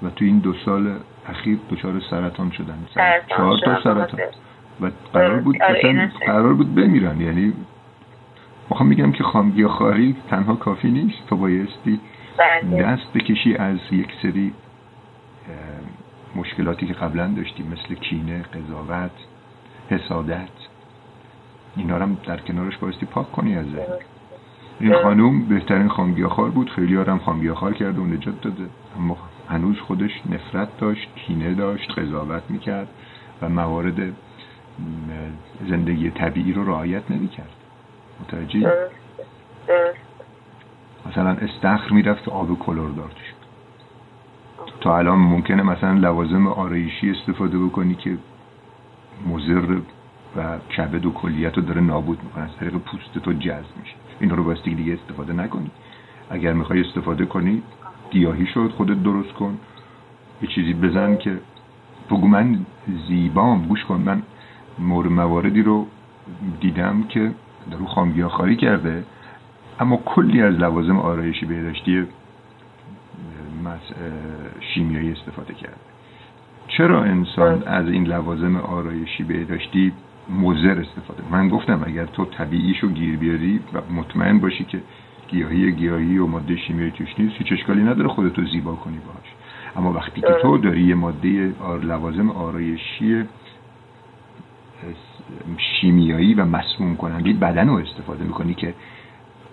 [0.02, 0.94] و توی این دو سال
[1.28, 2.86] اخیر دچار سرطان شدن.
[3.28, 4.20] چهار تا سرطان.
[4.80, 7.20] و قرار بود آره، قرار بود بمیرن.
[7.20, 7.52] یعنی
[8.70, 11.26] می‌خوام میگم که خانگی خاری تنها کافی نیست.
[11.28, 12.00] تو بایستی
[12.38, 12.82] بله.
[12.82, 14.52] دست بکشی از یک سری
[16.36, 19.10] مشکلاتی که قبلا داشتیم مثل کینه قضاوت
[19.90, 20.48] حسادت.
[21.76, 23.98] اینا هم در کنارش بایستی پاک کنی از ذهن
[24.80, 26.70] این خانوم بهترین خانگیاخوار بود.
[26.70, 28.66] خیلی هم خانگیاخوار کرده و نجات داده.
[28.98, 29.16] اما
[29.48, 32.88] هنوز خودش نفرت داشت کینه داشت قضاوت می‌کرد
[33.42, 34.12] و موارد
[35.68, 37.50] زندگی طبیعی رو رعایت نمی‌کرد.
[38.20, 38.74] متوجه
[41.10, 43.36] مثلا استخر می‌رفت آب کلوردار شد
[44.80, 48.18] تا الان ممکنه مثلا لوازم آرایشی استفاده بکنی که
[49.26, 49.80] مزر
[50.36, 52.44] و کبد و کلیت رو داره نابود می‌کنه.
[52.44, 53.94] از طریق پوست تو جذب میشه.
[54.20, 55.70] اینا رو باستی دیگه استفاده نکنی.
[56.30, 57.62] اگر می‌خوای استفاده کنی
[58.10, 59.58] گیاهی شد خودت درست کن.
[60.42, 61.38] یه چیزی بزن که
[62.10, 62.66] بگو من
[63.08, 63.66] زیبام.
[63.66, 64.00] گوش کن.
[64.00, 64.22] من
[64.78, 65.86] مورد مواردی رو
[66.60, 67.32] دیدم که
[67.70, 69.04] در رو خام کرده.
[69.80, 72.06] اما کلی از لوازم آرایشی بهداشتی
[74.60, 75.76] شیمیایی استفاده کرده.
[76.68, 79.92] چرا انسان از این لوازم آرایشی بهداشتی
[80.28, 81.22] مزر استفاده.
[81.30, 84.82] من گفتم اگر تو طبیعیشو گیر بیاری و مطمئن باشی که
[85.28, 89.32] گیاهی گیاهی و ماده شیمیایی توش نیست هیچ اشکالی نداره خودتو زیبا کنی باش
[89.76, 93.24] اما وقتی که تو داری یه ماده آر لوازم آرایشی
[95.80, 98.74] شیمیایی و مسموم کنندی بدن رو استفاده می‌کنی که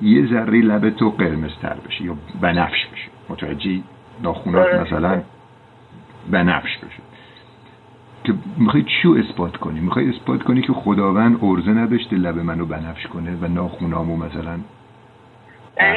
[0.01, 3.09] یه ذره لب تو قرمز تر بشه یا بنفش بشه.
[3.29, 3.79] متوجه
[4.23, 4.73] ناخونات.
[4.73, 5.21] مثلا
[6.31, 7.12] بنفش بشه.
[8.23, 12.65] که می‌خوای چی رو اثبات کنی؟ می‌خوای اثبات کنی که خداوند ارزه نداشته لب منو
[12.65, 14.59] بنفش کنه و ناخونامو مثلا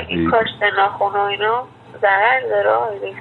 [0.08, 1.62] این کاشت ناخون اینا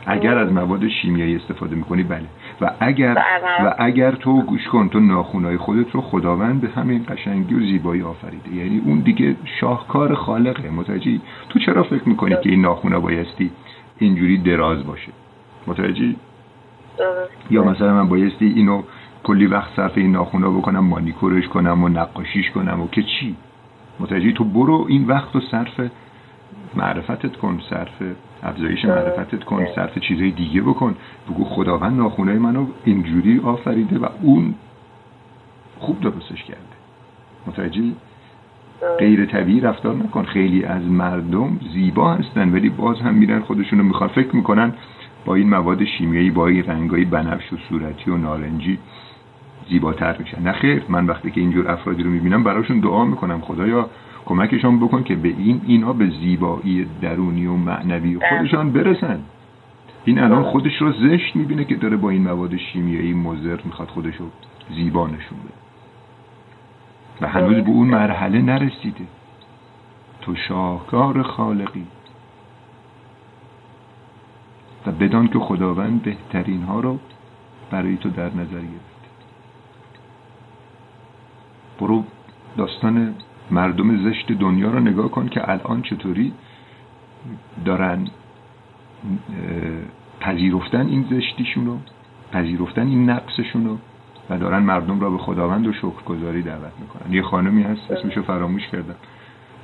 [0.06, 2.26] اگر از مواد شیمیایی استفاده می‌کنی بله.
[2.62, 3.24] و اگر
[3.66, 8.02] و اگر تو گوش کن تو ناخونای خودت رو خداوند به همین قشنگی و زیبایی
[8.02, 8.56] آفریده.
[8.56, 10.70] یعنی اون دیگه شاهکار خالقه.
[10.70, 13.52] متوجهی؟ تو چرا فکر می‌کنی که این ناخونا بایستی
[14.00, 15.12] اینجوری دراز باشه؟
[15.68, 16.16] متوجهی؟
[17.52, 18.84] یا مثلا من بایستی اینو
[19.26, 23.36] کلی وقت صرف این ناخونا بکنم مانیکورش کنم و نقاشیش کنم و که چی؟
[24.00, 25.92] متوجهی تو برو این وقت رو صرف
[26.76, 28.02] معرفتت کن صرف
[28.44, 30.96] افزایش معرفتت کن صرف چیزهای دیگه بکن.
[31.30, 34.56] بگو خداوند ناخونای منو اینجوری آفریده و اون
[35.80, 36.76] خوب درستش کرده.
[37.48, 37.96] متوجهی؟
[39.00, 40.24] غیر طبیعی رفتار نکن.
[40.24, 44.10] خیلی از مردم زیبا هستن ولی باز هم میرن خودشونو می‌خوان.
[44.10, 44.74] فکر می‌کنن
[45.26, 48.80] با این مواد شیمیایی با این رنگای بنفش و صورتی و نارنجی
[49.70, 50.42] زیباتر میشن.
[50.42, 53.42] نه خیر من وقتی که اینجور افرادی رو می‌بینم براشون دعا می‌کنم.
[53.42, 53.90] خدایا
[54.26, 59.20] کمکشان بکن که به این اینا به زیبایی درونی و معنوی خودشان برسن.
[60.06, 64.16] این الان خودش رو زشت می‌بینه که داره با این مواد شیمیایی مزر می‌خواد خودش
[64.16, 64.26] رو
[64.70, 65.54] زیبا نشون بده.
[67.22, 69.06] و هنوز به اون مرحله نرسیده.
[70.22, 71.86] تو شاهکار خالقی.
[74.88, 77.00] و بدان که خداوند بهترین ها رو
[77.72, 78.95] برای تو در نظر گرفت.
[81.80, 82.04] برو
[82.58, 83.14] داستان
[83.52, 86.34] مردم زشت دنیا رو نگاه کن که الان چطوری
[87.66, 88.08] دارن
[90.20, 91.78] پذیرفتن این زشتیشونو
[92.32, 93.78] پذیرفتن این نقصشونو
[94.30, 97.14] و دارن مردم را به خداوند و شکرگزاری دعوت می‌کنن.
[97.14, 98.96] یه خانمی هست اسمشو فراموش کردم.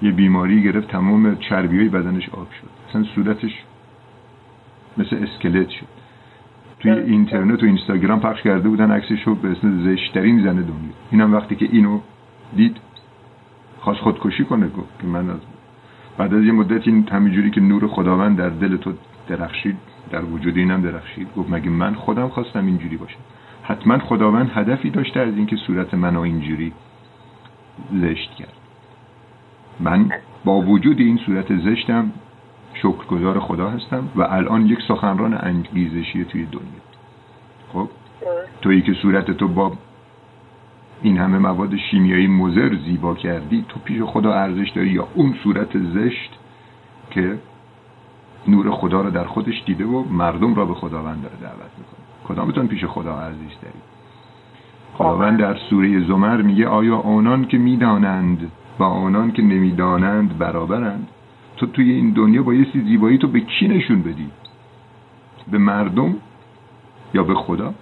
[0.02, 2.69] یه بیماری گرفت تمام چربی های بدنش آب شد.
[2.89, 3.63] اصلا صورتش
[4.97, 6.01] مثل اسکلت شد.
[6.82, 10.94] توی اینترنت و اینستاگرام پخش کرده بودن عکسش رو به اسم زشترین زن دنیا.
[11.12, 12.00] اینم وقتی که اینو
[12.56, 12.78] دید
[13.80, 15.39] خواست خودکشی کنه گفت که من از
[16.17, 18.94] بعد از یه مدت این همینجوری که نور خداوند در دل تو
[19.28, 19.78] درخشید
[20.12, 21.28] در وجود اینم درخشید.
[21.38, 23.20] گفت مگه من خودم خواستم اینجوری باشم
[23.63, 26.74] حتما خداوند هدفی داشته از اینکه صورت منو اینجوری
[27.94, 28.54] زشت کرد.
[29.80, 30.10] من
[30.46, 32.12] با وجود این صورت زشتم
[32.73, 36.81] شکرگزار خدا هستم و الان یک سخنران انگیزشی توی دنیا.
[37.73, 37.89] خب؟
[38.62, 39.71] تویی که صورت تو با
[41.01, 45.77] این همه مواد شیمیایی مزر زیبا کردی تو پیش خدا ارزش داری یا اون صورت
[45.77, 46.31] زشت
[47.12, 47.38] که
[48.47, 52.05] نور خدا رو در خودش دیده و مردم را به خداوند داره دعوت می‌کنه.
[52.27, 53.79] کدامتون پیش خدا ارزش داری؟
[54.93, 61.07] خداوند در سوره زمر میگه آیا آنان که می‌دانند و آنان که نمی‌دانند برابرند؟
[61.62, 64.30] تو توی این دنیا بایستی زیبایی تو به کی نشون بدی؟
[65.52, 66.15] به مردم
[67.13, 67.74] یا به خدا؟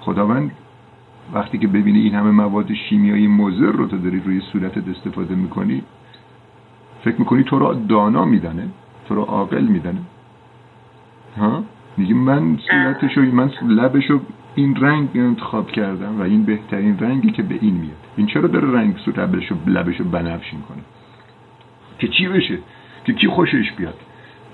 [0.00, 0.50] خداوند
[1.32, 5.82] وقتی که ببینی این همه مواد شیمیایی مضر رو تو داری روی صورتت استفاده می‌کنی
[7.04, 8.68] فکر می‌کنی تو رو دانا میدنه
[9.08, 10.00] تو رو عاقل میدنه.
[11.38, 11.64] ها؟
[11.96, 14.20] میگه من صورتشو من لبشو
[14.58, 17.96] این رنگ انتخاب کردم و این بهترین رنگی که به این میاد.
[18.16, 20.82] این چرا داره رنگ لبشو لبشو بنفشین کنه
[21.98, 22.58] که چی بشه؟
[23.04, 23.94] که کی خوشش بیاد؟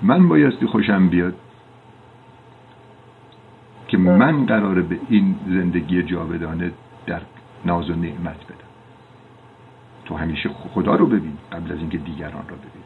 [0.01, 1.35] من بایستی خوشم بیاد
[3.87, 6.71] که من قراره به این زندگی جاودانه
[7.05, 7.21] در
[7.65, 8.71] ناز و نعمت بدم.
[10.05, 12.85] تو همیشه خدا رو ببین قبل از اینکه دیگران رو ببین.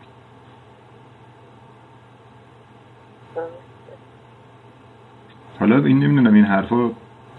[5.59, 6.91] حالا این نمی‌دونم این حرفا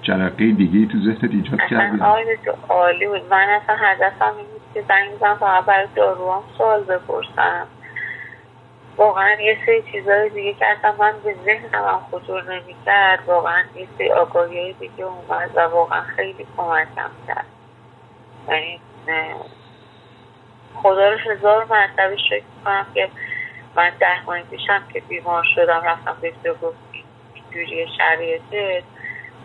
[0.03, 3.23] جرقه دیگه تو ذهنت ایجاد کردی آره عالی بود.
[3.31, 7.67] من اصلا هدفم این بود که زنگ بزنم فقط برای داروام سوال بپرسم.
[8.97, 13.89] واقعا یه سری چیزهای دیگه که اصلا من به ذهنم هم خطور نمی‌کرد واقعا یه
[13.99, 17.47] سری آگاهی دیگه اومد و واقعا خیلی کمکم کرد.
[18.49, 18.81] یعنی
[20.75, 23.09] خدا رو هزار مرتبه شکر کنم که
[23.77, 26.79] من ده ماه پیشم که بیمار شدم رفتم دکتر گفت
[27.35, 28.83] اینجوری شرایطه.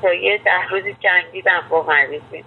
[0.02, 2.46] تا یه ده روزی جنگیدم با مریضی.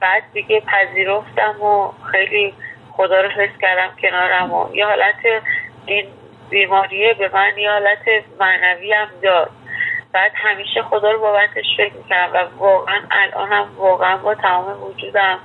[0.00, 2.54] بعد دیگه پذیرفتم و خیلی
[2.92, 5.42] خدا رو حس کردم کنارم و یه حالت
[5.86, 6.06] این
[6.50, 9.50] بیماریه به من یه حالت معنوی هم داد.
[10.12, 15.38] بعد همیشه خدا رو بابتش فکر می‌کنم و واقعا الانم واقعا با تمام وجودم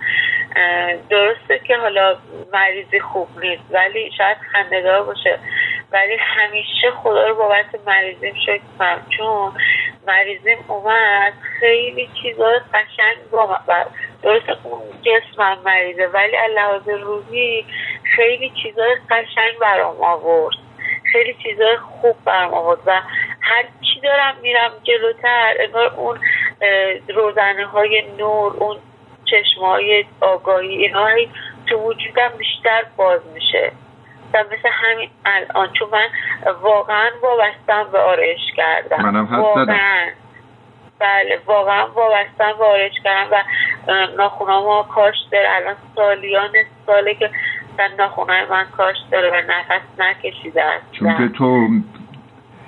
[1.10, 2.18] درسته که حالا
[2.54, 5.40] مریضی خوب نیست ولی شاید خندهدار باشه.
[5.92, 9.54] ولی همیشه خدا رو بابت مریضیم شکر کنم چون
[10.08, 11.34] مریضیم اومد.
[11.60, 13.60] خیلی چیزا قشنگ با
[14.24, 17.66] درست اون جسمم مریضه ولی لحاظ روحی
[18.16, 20.56] خیلی چیزای قشنگ برام آورد.
[21.12, 23.02] خیلی چیزای خوب برام آورد و
[23.42, 26.20] هر چی دارم میرم جلوتر انگار اون
[27.16, 28.78] روزنه های نور اون
[29.26, 31.08] چشم های آگاهی اینا
[31.68, 33.72] تو وجودم بیشتر باز میشه.
[34.34, 36.08] و مثل همین الان چون من
[36.62, 40.10] واقعا وابستم به آرش کردم منم واقعا.
[41.00, 43.44] بله واقعا وابستم به آرش کردم
[43.88, 45.50] و ناخونام کاش داره.
[45.56, 46.52] الان سالیان
[46.86, 47.30] ساله که
[47.78, 50.92] در ناخونای من کاش داره و نفس نکشیده است.
[50.92, 51.68] چون که تو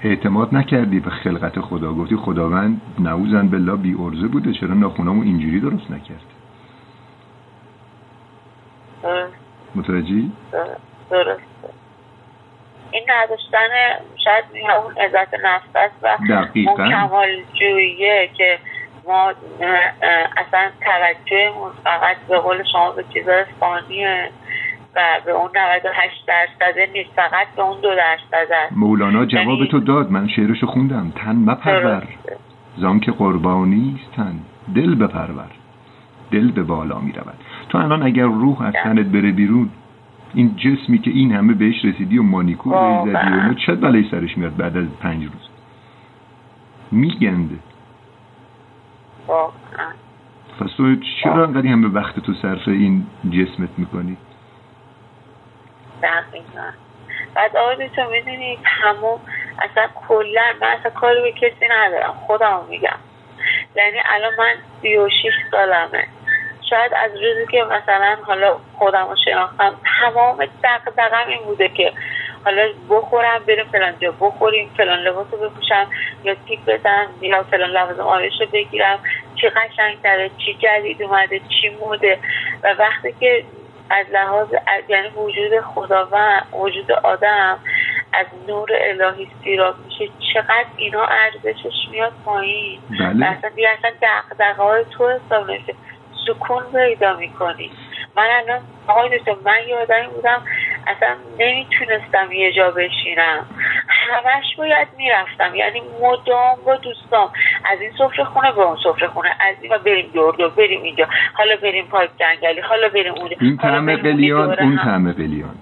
[0.04, 1.93] اعتماد نکردی به خلقت خدا.
[1.93, 4.54] گفتی خداوند نعوزن بالله بی ارزه بوده.
[4.54, 6.25] چرا ناخونامو اینجوری درست نکرد؟
[9.75, 10.32] متوجهی؟
[11.10, 11.54] درست.
[12.95, 13.67] این نداشتن
[14.23, 14.45] شاید
[14.84, 16.17] اون عزت نفس است و
[16.69, 18.60] اون کمال جوییه که
[19.08, 19.34] ما
[20.38, 24.29] اصلا توجهمون فقط به قول شما به چیزای فانیه
[24.95, 28.73] و به اون 98 درصده نیست فقط به اون دو درصد است.
[28.77, 31.13] مولانا جواب یعنی تو داد من شعرشو خوندم.
[31.15, 32.03] تن مپرور.
[32.77, 34.34] زان که قربانی تن
[34.75, 35.51] دل بپرور.
[36.31, 37.38] دل به بالا می رود
[37.69, 39.69] تو الان اگر روح از تنت بره بیرون
[40.36, 44.58] این جسمی که این همه بهش رسیدی و مانیکور زدی و چه بلایی سرش میاد
[44.58, 45.50] بعد از پنج روز؟
[46.91, 47.56] میگنده.
[50.60, 54.17] پس تو چرا انقدر همه وقت تو صرف این جسمت می‌کنی؟
[56.04, 56.69] دقیقا.
[57.36, 59.19] بعد آقای تو می‌دونی تمام
[59.62, 62.13] اصلا کلا من اصلا کاری به کسی ندارم.
[62.13, 62.98] خودم میگم.
[63.76, 66.08] یعنی الان من سی و شیش سالمه.
[66.69, 71.93] شاید از روزی که مثلا حالا خودم رو شناختم تمام دقدقم این بوده که
[72.45, 75.88] حالا بخورم بریم فلان جا بخوریم فلان لباس رو بپوشم
[76.23, 78.99] یا تیک بزنم یا فلان لباس آرش رو بگیرم
[79.36, 82.19] چی قشنگ تره چی جدید اومده چی موده.
[82.63, 83.43] و وقتی که
[83.89, 84.47] از لحاظ
[84.89, 87.60] یعنی وجود خداوند وجود آدم
[88.13, 92.80] از نور الهی سیراب میشه چقدر اینا ارزشش میاد پایین.
[92.99, 93.25] بله.
[93.25, 95.75] اصلا دیگه اصلا دقدقه های تو حساب نمیشه.
[96.27, 97.71] سکون پیدا می‌کنی.
[98.17, 100.41] من الان آقای دکتر من یه آدمی بودم
[100.88, 101.09] اصلا
[101.39, 103.45] نمی‌تونستم یه جا بشینم.
[103.88, 105.55] همش باید می‌رفتم.
[105.55, 107.29] یعنی مدام با دوستام.
[107.71, 109.29] از این سفره خونه به اون سفره خونه.
[109.29, 111.07] از این بریم دور دور بریم اینجا.
[111.33, 112.61] حالا بریم پاک جنگلی.
[112.61, 113.35] حالا بریم اونجا.
[113.41, 115.56] این طعم قلیان اون طعم قلیان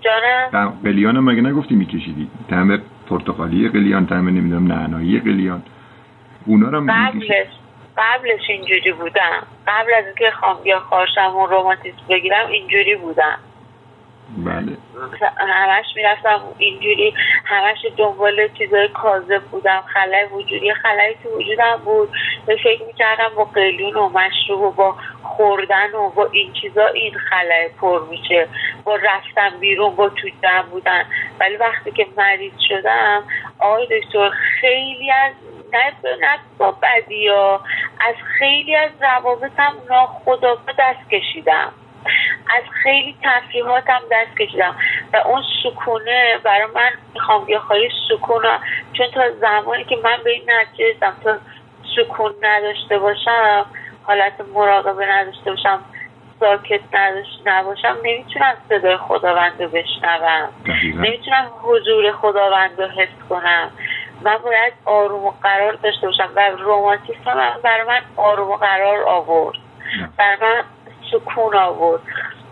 [0.00, 5.62] جانم؟ قلیان مگه نگفتی میکشیدی؟ طعم پرتقالی قلیان طعم نمی‌دونم نعنایی قلیان
[6.46, 7.46] اونا رو قبلش
[7.98, 9.46] قبلش اینجوری بودم.
[9.66, 13.38] قبل از اینکه خام یا خارشم و روماتیسم بگیرم اینجوری بودم.
[14.36, 14.76] بله.
[15.38, 22.08] همش می‌رفتم اینجوری همش دنبال چیزای کاذب بودم خلای وجودی خلایی تو وجودم بود.
[22.46, 27.14] به فکر می‌کردم با قلیون و مشروب و با خوردن و با این چیزا این
[27.14, 28.48] خلای پر میشه.
[28.84, 30.28] با رفتن بیرون با تو
[30.70, 31.04] بودن.
[31.40, 33.22] ولی وقتی که مریض شدم
[33.58, 34.30] آقای دکتر
[34.60, 35.32] خیلی از
[35.72, 37.28] نه نه با بدی
[38.00, 41.72] از خیلی از روابطم ناخداگاه دست کشیدم.
[42.56, 44.76] از خیلی تفریحاتم دست کشیدم.
[45.12, 48.42] و اون سکونه برای من می‌خوام یا خواهی سکون
[48.92, 50.94] چون تا زمانی که من به این نتیجه
[51.24, 51.38] تا
[51.96, 53.66] سکون نداشته باشم
[54.02, 55.80] حالت مراقبه نداشته باشم
[56.40, 56.80] ساکت
[57.46, 60.48] نباشم نمی‌تونم صدای خداوند رو بشنوم.
[60.94, 63.70] نمی‌تونم حضور خداوند رو حس کنم.
[64.22, 69.02] من باید آروم و قرار داشته باشم و رومانتیسم هم برای من آروم و قرار
[69.02, 69.58] آورد.
[70.16, 70.64] برای من
[71.12, 72.00] سکون آورد.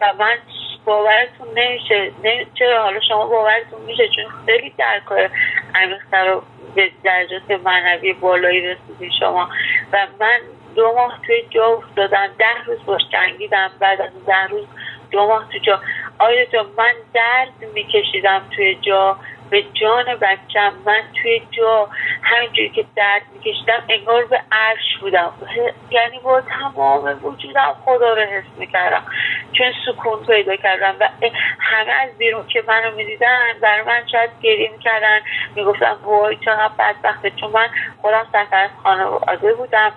[0.00, 0.38] و من
[0.84, 2.12] باورتون نمیشه.
[2.54, 5.30] چرا حالا شما باورتون میشه؟ چون خیلی در کار
[5.74, 6.42] عمیقتر رو
[6.74, 9.48] به درجات معنوی بالایی رسیدین شما.
[9.92, 10.40] و من
[10.74, 12.28] دو ماه توی جا افتادم.
[12.38, 13.70] ده روز باش جنگیدم.
[13.80, 14.66] بعد از ده روز
[15.10, 15.80] دو ماه تو جا.
[16.18, 19.16] آیا جا من درد میکشیدم توی جا؟
[19.54, 21.88] به جان بچم من توی جا
[22.22, 25.32] همینجوری که درد میکشیدم انگار به عرش بودم.
[25.90, 29.02] یعنی با تمام وجودم خدا رو حس می‌کردم.
[29.52, 31.08] چون سکون پیدا کردم و
[31.58, 35.20] همه از بیرون که منو می‌دیدن برای من شاید گریه می‌کردن.
[35.54, 37.30] می‌گفتم وای چقدر بدبخته.
[37.30, 37.68] چون من
[38.02, 39.92] خودم سفر خانواده بودم.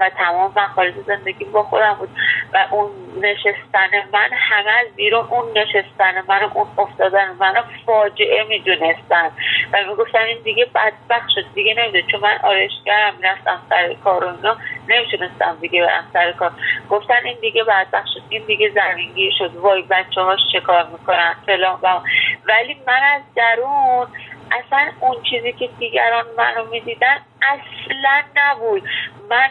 [0.00, 2.08] و تمام خارج زندگی با خودم بود.
[2.54, 2.90] و اون
[3.20, 7.54] نشستن من همه از بیرون اون نشستن من اون افتادن من
[7.86, 9.30] فاجعه می‌دونستن.
[9.72, 14.28] و می‌گفتن این دیگه بدبخت شد دیگه نمیده چون من آرشگرم رفتم سر کار و
[14.28, 14.56] اینا
[14.88, 16.52] نمی‌تونستم دیگه برم سر کار.
[16.90, 19.56] گفتن این دیگه بدبخت شد این دیگه زمینگیر شد.
[19.56, 21.78] وای بچه هاش چه کار می‌کنن؟ فلان
[22.48, 24.06] ولی من از درون
[24.50, 28.82] اصلا اون چیزی که دیگران منو می‌دیدن اصلا نبود.
[29.30, 29.48] من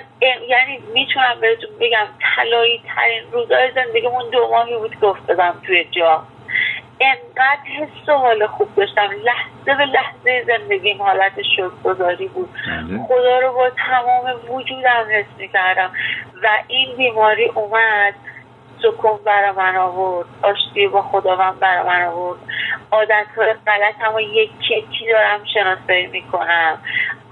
[0.47, 6.23] یعنی می‌تونم بهتون بگم طلایی ترین روزای زندگیمون دو ماهی بود که افتادم توی جا.
[6.99, 9.09] انقدر حس و حال خوب داشتم.
[9.23, 11.33] لحظه به لحظه زندگیم حالت
[11.83, 12.49] گذاری بود.
[12.67, 13.03] بله.
[13.07, 15.91] خدا رو با تمام وجودم حس می‌کردم.
[16.43, 18.13] و این بیماری اومد
[18.83, 20.27] سکون برا من آورد.
[20.41, 22.39] آشتی با خداوند برا من آورد.
[22.91, 26.81] عادت های غلط هم یکی دارم شناسایی می‌کنم.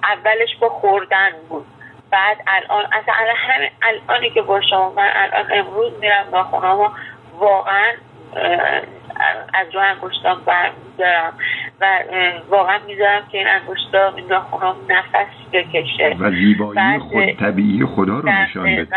[0.03, 1.65] اولش با خوردن بود.
[2.11, 6.89] بعد الان اصلا همین الانی که با شما من الان امروز میرم ناخونامو
[7.39, 7.93] واقعا
[9.53, 11.33] از رو انگشتام برمیدارم.
[11.81, 11.99] و
[12.49, 16.15] واقعا می‌ذارم که این انگشتا این ناخونام نفس بکشه.
[16.19, 18.87] و زیبایی خود طبیعی خدا رو نشان بده.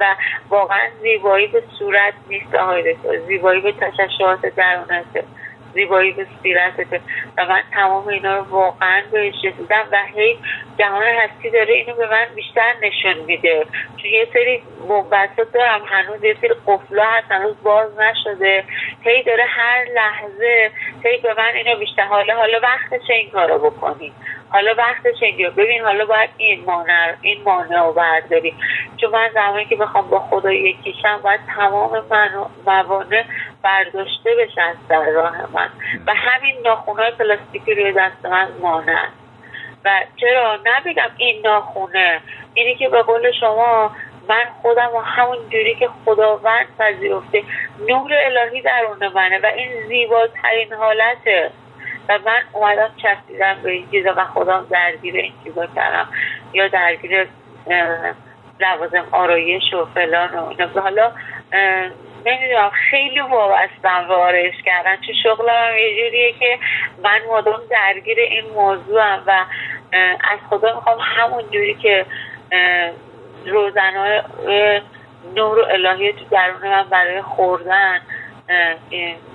[0.00, 0.16] و
[0.48, 2.96] واقعا زیبایی به صورت نیست آقای
[3.26, 5.24] زیبایی به تششعات درونته
[5.74, 7.00] زیبایی به سیرتته
[7.38, 10.38] و من تمام اینا رو واقعا بهش رسیدم و هی
[10.78, 13.66] جهان هستی داره اینو به من بیشتر نشون میده.
[13.96, 18.64] چون یه سری موبتات دارم هنوز یه سری قفلا هست هنوز باز نشده.
[19.04, 20.70] هی داره هر لحظه
[21.04, 24.12] هی به من اینو بیشتر حالا حالا وقتش این کارو بکنی؟
[24.52, 28.54] حالا وقتش اینجا ببین حالا باید این مانع این مانع رو برداری
[28.96, 32.02] چون من زمانی که بخوام با خدا یکیشم باید تمام
[32.66, 33.24] موانع
[33.62, 35.68] برداشته بشن در راه من.
[36.06, 39.06] و همین ناخونهای پلاستیکی روی دست من مانع
[39.84, 42.20] و چرا؟ نبگم این ناخونه.
[42.54, 43.90] اینی که به قول شما
[44.28, 47.42] من خودم و همون جوری که خداوند پذیرفته
[47.88, 51.50] نور الهی درون منه و این زیباترین حالته.
[52.10, 56.08] و من اومدم چسبیدم به این چیزا و خودم درگیر این چیزا کردم.
[56.52, 57.26] یا درگیر
[58.60, 60.80] لوازم آرایش و فلان و اینا.
[60.80, 61.12] حالا
[62.26, 64.96] نمی‌دونم خیلی وابستم به آرایش کردن.
[64.96, 66.58] چون شغلم یه جوریه که
[67.02, 69.44] من مدام درگیر این موضوعم و
[70.30, 72.06] از خدا می‌خوام همون جوری که
[73.46, 74.22] روزنهای
[75.36, 78.00] نور و الهی تو درون من برای خوردن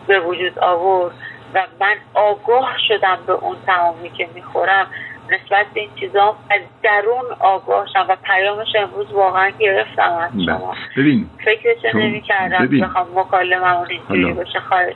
[0.07, 1.15] به وجود آورد.
[1.53, 4.87] و من آگاه شدم به اون تمامی که می‌خورم.
[5.25, 10.45] نسبت به این چیزا از درون آگاه شدم و پیامش امروز واقعا گرفتم از بله.
[10.45, 10.73] شما.
[10.97, 14.95] ببین فکرش نمی کردم بخوام مکالمه اینجوری باشه خارج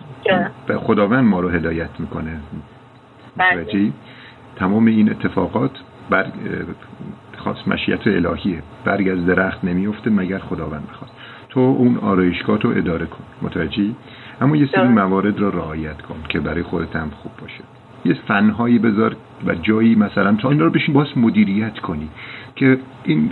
[0.68, 2.40] به خداوند ما رو هدایت می‌کنه.
[3.38, 3.92] بله.
[4.56, 5.72] تمام این اتفاقات
[6.10, 6.26] بر
[7.38, 8.64] خاص مشیت الهیه.
[8.86, 11.10] برگ از درخت نمیفته مگر خداوند بخواد.
[11.50, 13.24] تو اون آرایشگاه رو اداره کن.
[13.42, 13.96] متوجهی؟
[14.42, 17.64] اما یه سری موارد رو رعایت کن که برای خودت هم خوب باشه.
[18.06, 19.16] یه فنهایی بذار
[19.48, 22.10] و جایی مثلا تا اینا رو بشین باز مدیریت کنی
[22.56, 23.32] که این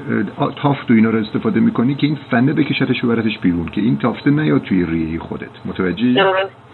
[0.55, 3.97] تافت و اینا رو استفاده می‌کنی که این فنه بکشتش و براتش بیرون که این
[3.97, 5.49] تافته نیاد توی ریه خودت.
[5.65, 6.33] متوجه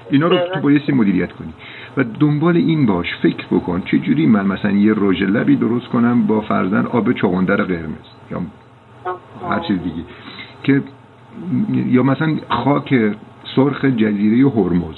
[0.09, 1.53] اینا رو تو بایستی مدیریت کنی.
[1.97, 6.27] و دنبال این باش فکر بکن چه جوری من مثلا یه رژ لبی درست کنم
[6.27, 8.41] با فرزن آب چغندر قرمز یا
[9.49, 10.03] هر چیز دیگه.
[10.63, 10.81] که
[11.71, 13.15] یا مثلا خاک
[13.55, 14.95] سرخ جزیره هرمز.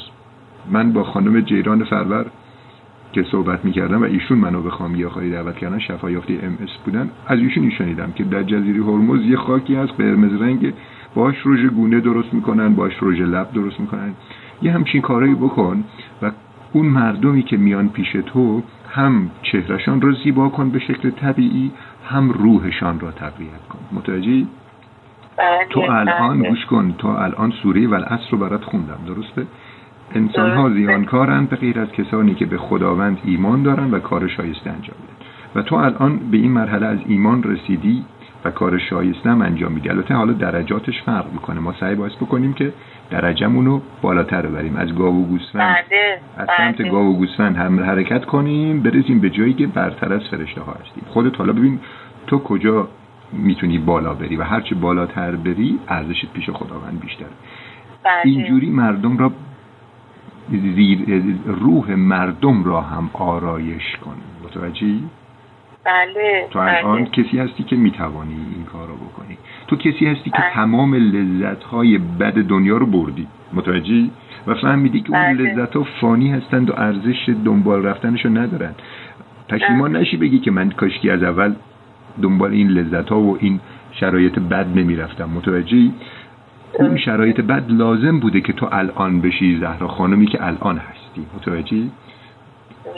[0.71, 2.25] من با خانم جیران فرور
[3.13, 7.09] که صحبت می‌کردم و ایشون منو به خامی خواهی دعوت کردن شفا ام اس بودن
[7.27, 10.73] از ایشون شنیدم که در جزیره هرمز یه خاکی هست قرمز رنگ
[11.15, 14.13] باش روژ گونه درست می‌کنن باش روژ لب درست می‌کنن.
[14.61, 15.83] یه همچین کارایی بکن
[16.21, 16.31] و
[16.73, 21.71] اون مردمی که میان پیش تو هم چهرشان رو زیبا کن به شکل طبیعی
[22.09, 23.79] هم روحشان را تقویت کن.
[23.91, 24.47] متوجهی؟
[25.37, 26.49] بله، تو الان بله.
[26.49, 26.95] گوش کن.
[26.97, 29.45] تو الان سوره والعصر رو برات خوندم درسته؟
[30.15, 34.69] انسان ها زیانکارند به غیر از کسانی که به خداوند ایمان دارند و کار شایسته
[34.69, 35.25] انجام میدن.
[35.55, 38.05] و تو الان به این مرحله از ایمان رسیدی
[38.45, 39.89] و کار شایسته هم انجام میدی.
[39.89, 41.59] البته حالا درجاتش فرق می‌کنه.
[41.59, 42.73] ما سعی باید بکنیم که
[43.09, 44.75] درجهمون رو بالاتر ببریم.
[44.75, 46.89] از گاو و گوسفند بله از سمت.
[46.91, 51.03] گاو و گوسفند هم حرکت کنیم برسیم به جایی که برتر از فرشته ها هستیم.
[51.07, 51.79] خودت حالا ببین
[52.27, 52.87] تو کجا
[53.37, 57.27] می‌تونی بالا بری و هرچه بالاتر بری ارزشت پیش خداوند بیشتره
[58.03, 58.21] بله.
[58.23, 59.31] اینجوری مردم را
[60.49, 60.99] زیر
[61.45, 65.03] روح مردم را هم آرایش کن متوجهی؟
[65.85, 67.09] بله تو الان بله.
[67.09, 70.53] کسی هستی که می‌توانی این کار رو بکنی تو کسی هستی که بله.
[70.53, 74.11] تمام لذت های بد دنیا رو بردی متوجهی؟
[74.47, 75.53] و فهمیدی که اون بله.
[75.53, 78.75] لذت ها فانی هستند و ارزش دنبال رفتنش رو ندارن
[79.49, 81.53] پشیمان نشی بگی که من کاشکی از اول
[82.21, 83.59] دنبال این لذت ها و این
[83.91, 85.29] شرایط بد نمی‌رفتم.
[85.35, 85.93] متوجهی؟
[86.73, 91.25] اون شرایط بد لازم بوده که تو الان بشی زهرا خانمی که الان هستی.
[91.37, 91.91] متوجهی؟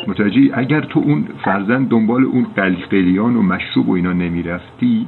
[0.07, 5.07] متوجهی؟ اگر تو اون فرزن دنبال اون قل- قلیان و مشروب و اینا نمی‌رفتی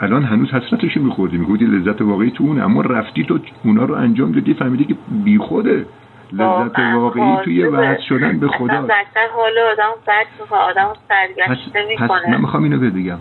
[0.00, 1.38] الان هنوز حسرتشو میخوردی.
[1.38, 4.94] میگودی لذت واقعی تو اونه اما رفتی تو اونا رو انجام دادی فهمیدی که
[5.24, 5.86] بی خوده
[6.32, 7.64] لذت واقعی توی.
[7.64, 8.72] وحد شدن به خدا.
[8.74, 8.92] اصلا
[9.36, 12.36] حال آدم بد می‌کنه آدم سرگشته پس من می‌کنه.
[12.36, 13.18] می‌خوام اینو بگم.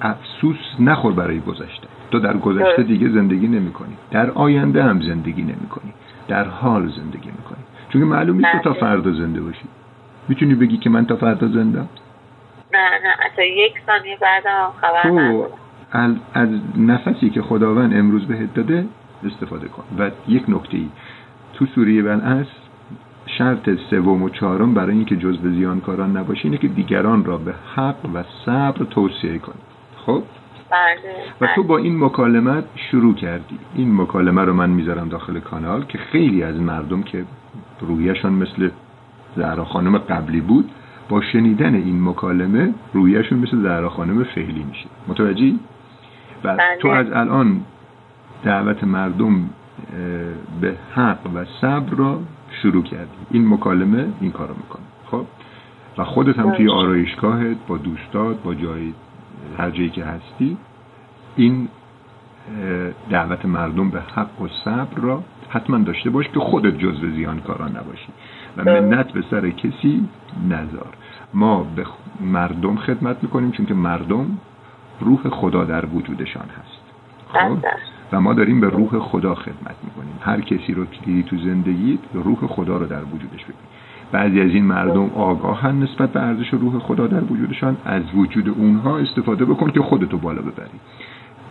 [0.00, 1.88] افسوس نخور برای گذشته.
[2.10, 2.88] تو در گذشته درست.
[2.88, 5.92] دیگه زندگی نمی کنی در آینده هم زندگی نمی کنی
[6.28, 8.80] در حال زندگی می کنی چون معلوم نیست تا بله.
[8.80, 9.64] فردا زنده باشی.
[10.28, 11.88] می‌تونی بگی که من تا فردا زنده نه
[13.04, 13.14] نه.
[13.20, 15.50] حتی یک ثانیه بعدم هم خبر تو ندارم.
[15.92, 18.86] ال- از نفسی که خداوند امروز بهت داده
[19.24, 19.82] استفاده کن.
[19.98, 20.88] و یک نکته ای
[21.54, 22.61] تو سوره بلعصر
[23.38, 28.06] شرط سوم و چهارم برای اینکه جزو زیانکاران نباشی اینه که دیگران را به حق
[28.14, 29.60] و صبر توصیه کنی
[30.06, 30.22] خب؟
[30.70, 31.14] بله.
[31.40, 33.58] و تو با این مکالمت شروع کردی.
[33.74, 37.24] این مکالمه رو من می‌ذارم داخل کانال که خیلی از مردم که
[37.80, 38.70] رویشان مثل
[39.36, 40.70] زهرا خانم قبلی بود
[41.08, 44.86] با شنیدن این مکالمه رویشون مثل زهرا خانم فعلی میشه.
[45.08, 45.58] متوجهی؟
[46.44, 46.76] و بله.
[46.80, 47.60] تو از الان
[48.44, 49.50] دعوت مردم
[50.60, 52.20] به حق و صبر را
[52.62, 53.16] شروع کردی.
[53.30, 54.82] این مکالمه این کارو می‌کنه.
[55.10, 55.26] خب؟
[55.98, 56.78] و خودت هم توی باشه.
[56.78, 58.92] آرایشگاهت با دوستات با جای
[59.58, 60.56] هر جایی که هستی
[61.36, 61.68] این
[63.10, 68.08] دعوت مردم به حق و صبر را حتما داشته باش که خودت جزو زیانکاران نباشی.
[68.56, 68.82] و درست.
[68.82, 70.08] منت به سر کسی
[70.48, 70.94] نذار.
[71.34, 71.86] ما به
[72.20, 74.38] مردم خدمت می‌کنیم چون که مردم
[75.00, 76.82] روح خدا در وجودشان هست.
[77.28, 77.91] خب؟ بله.
[78.12, 80.14] و ما داریم به روح خدا خدمت می‌کنیم.
[80.20, 83.56] هر کسی رو که دیدی تو زندگی روح خدا رو در وجودش ببین.
[84.12, 87.76] بعضی از این مردم آگاهن نسبت به ارزش روح خدا در وجودشان.
[87.84, 90.80] از وجود اونها استفاده بکن که خودتو بالا ببری.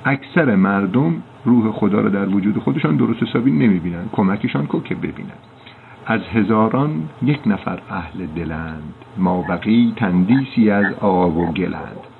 [0.05, 4.09] اکثر مردم روح خدا رو در وجود خودشان درست حسابی نمی‌بینن.
[4.11, 5.39] کمکشان کن که ببینن.
[6.05, 6.91] از هزاران
[7.23, 8.93] یک نفر اهل دلند.
[9.17, 12.10] ما بقی تندیسی از آب و گلند.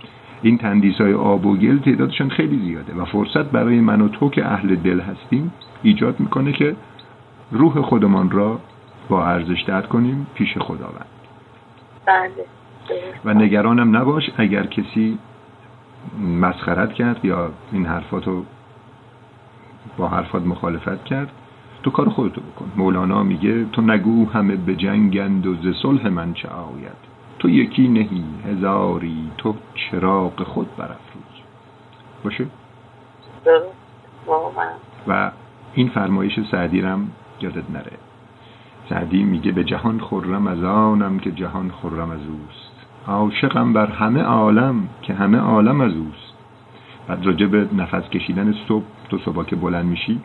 [0.42, 4.30] این تندیس های آب و گل تعدادشان خیلی زیاده و فرصت برای من و تو
[4.30, 6.76] که اهل دل هستیم ایجاد می‌کنه که
[7.52, 8.60] روح خودمان را
[9.10, 11.06] با ارزش در کنیم پیش خداوند.
[12.06, 12.46] بله.
[13.26, 15.18] و نگرانم نباش اگر کسی
[16.42, 18.46] مسخرت کرد یا این حرفاتو
[19.98, 21.32] با حرفات مخالفت کرد
[21.84, 22.72] تو کار خودتو بکن.
[22.76, 27.11] مولانا میگه تو نگو همه به جنگند و ز صلح من چه آید.
[27.42, 31.24] تو یکی نهی هزاری تو چراغ خود برافروز.
[32.24, 32.46] باشه؟
[35.08, 35.32] و
[35.74, 37.12] این فرمایش سعدی رم
[37.42, 37.98] یادت نره.
[38.90, 42.72] سعدی میگه به جهان خرم از آنم که جهان خرم از اوست.
[43.08, 46.34] عاشقم بر همه عالم که همه عالم از اوست.
[47.08, 50.22] بعد راجع به نفس کشیدن صبح تو صبح که بلند میشی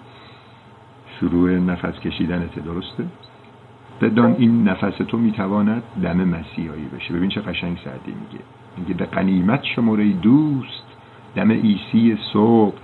[1.21, 3.05] شروع نفس کشیدنت درسته؟
[4.01, 7.15] بدان این نفس تو می‌تواند دم مسیحایی بشه.
[7.15, 8.45] ببین چه قشنگ سعدی میگه.
[8.79, 10.87] میگه به قنیمت شماره دوست
[11.35, 12.77] دم ایسی صبح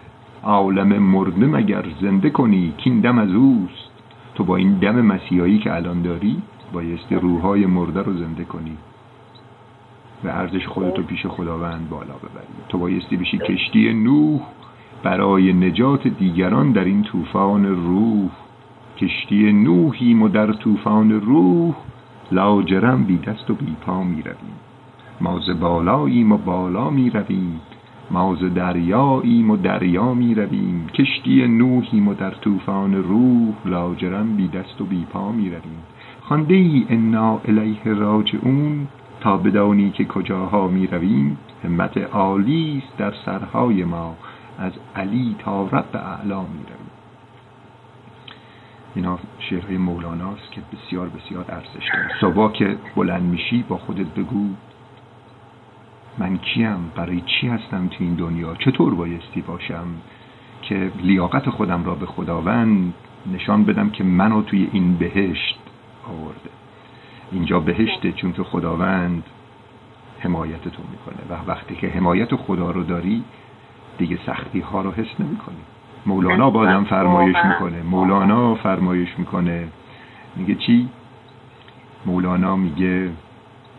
[0.43, 3.93] عالم مرده مگر زنده کنی کین دم از اوست.
[4.35, 6.43] تو با این دم مسیحایی که الان داری
[6.73, 8.77] بایستی روحهای مرده رو زنده کنی.
[10.25, 12.47] و ارزش خودتو پیش خداوند بالا ببری.
[12.69, 14.41] تو بایستی بشی کشتی نوح
[15.03, 18.31] برای نجات دیگران در این طوفان روح.
[19.03, 21.75] کشتی نوحیم و در طوفان روح
[22.33, 24.57] لاجرم بی دست و بی پا می رویم.
[25.21, 27.61] ما ز بالاییم و بالا می رویم.
[28.11, 30.87] ما ز دریاییم و دریا می رویم.
[30.87, 35.83] کشتی نوحیم و در طوفان روح لاجرم بی دست و بی پا می رویم.
[36.21, 38.87] خانده ای انا الیه راجعون؟
[39.21, 41.39] تا بدانی که کجاها می رویم.
[41.65, 44.17] همت عالی است در سرهای ما.
[44.59, 46.82] از علی تا رب اعلا می رویم.
[48.95, 52.11] اینا شعرهای مولاناست که بسیار بسیار ارزش داره.
[52.21, 54.49] صبح که بلند میشی با خودت بگو
[56.19, 59.87] من کیم؟ برای چی هستم تو این دنیا؟ چطور بایستی باشم
[60.63, 62.95] که لیاقت خودم را به خداوند
[63.33, 65.59] نشان بدم که منو توی این بهشت
[66.09, 66.51] آورده؟
[67.33, 69.25] اینجا بهشته چون که خداوند
[70.19, 71.23] حمایت تو می‌کنه.
[71.31, 73.25] و وقتی که حمایت خدا رو داری
[73.99, 75.57] دیگه سختی ها رو حس نمی کنی
[76.07, 77.83] مولانا بازم فرمایش می‌کنه.
[77.83, 79.69] مولانا فرمایش می‌کنه.
[80.37, 80.89] میگه چی؟
[82.07, 83.11] مولانا میگه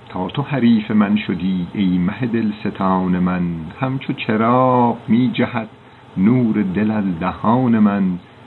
[0.10, 3.42] تا تو حریف من شدی ای مه دل ستان من
[3.80, 5.68] همچو چراغ می جهد
[6.18, 8.04] نور دل از دهان من.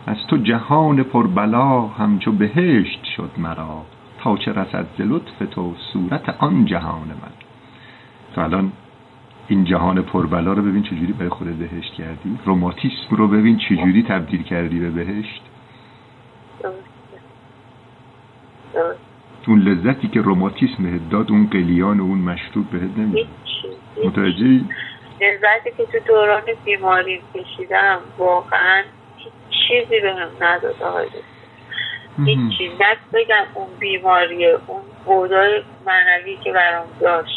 [0.07, 3.83] از تو جهان پربلا همچو بهشت شد مرا.
[4.18, 7.33] تا چه رسد ز لطف تو صورت آن جهان من.
[8.35, 8.72] تو الان
[9.49, 12.38] این جهان پربلا رو ببین چجوری برای خودت بهشت کردی.
[12.44, 15.42] روماتیسم رو ببین چجوری تبدیل کردی به بهشت.
[19.47, 23.28] اون لذتی که روماتیسم داد اون قلیان و اون مشروب بهت نمیده
[24.05, 24.64] متوجهی؟
[25.20, 28.82] لذتی که تو دوران بیماری کشیدم واقعا
[29.68, 31.07] چیزی به هم نداد آقای
[32.26, 32.70] این چیز.
[33.12, 37.36] بگم اون بیماری اون بودای معنوی که برام داشت.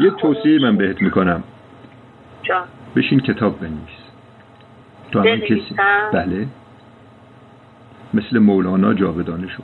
[0.00, 1.42] یه توصیه من بهت می‌کنم.
[2.42, 2.64] جان.
[2.96, 4.00] بشین کتاب بنویس.
[5.12, 5.74] تو همین کسی
[6.12, 6.46] بله.
[8.14, 9.62] مثل مولانا جاودانه شد.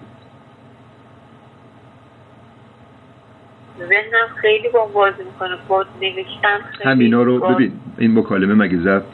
[3.78, 5.56] ذهنم خیلی با بازی می‌کنه.
[5.68, 9.04] با نوشتن خیلی همینا رو ببین این مکالمه مگه ضبط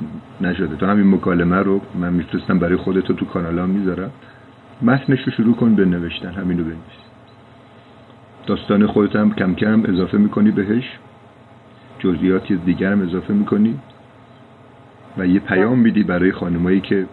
[0.41, 4.11] نشده؟ تو همین مکالمه رو من میفرستم برای خودت تو کانال ها می‌ذارم.
[4.83, 6.33] متنش رو شروع کن به نوشتن.
[6.33, 7.03] همینو بنویس.
[8.47, 10.85] داستان خودت هم کم کم اضافه می‌کنی بهش.
[12.03, 13.81] جزئیاتی دیگر هم اضافه می‌کنی؟
[15.19, 17.07] و یه پیام میدی برای خانمایی که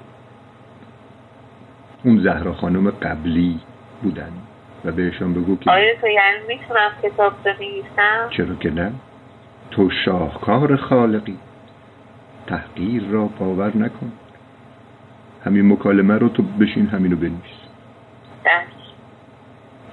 [2.03, 3.59] اون زهرا خانم قبلی
[4.03, 4.31] بودن
[4.85, 8.91] و بهشان بگو که آیا تو یعنی می‌تونم کتاب بنویسم؟ چرا که نه؟
[9.71, 11.37] تو شاهکار خالقی.
[12.47, 14.11] تحقیر را باور نکن.
[15.45, 17.59] همین مکالمه رو تو بشین همینو بنویس.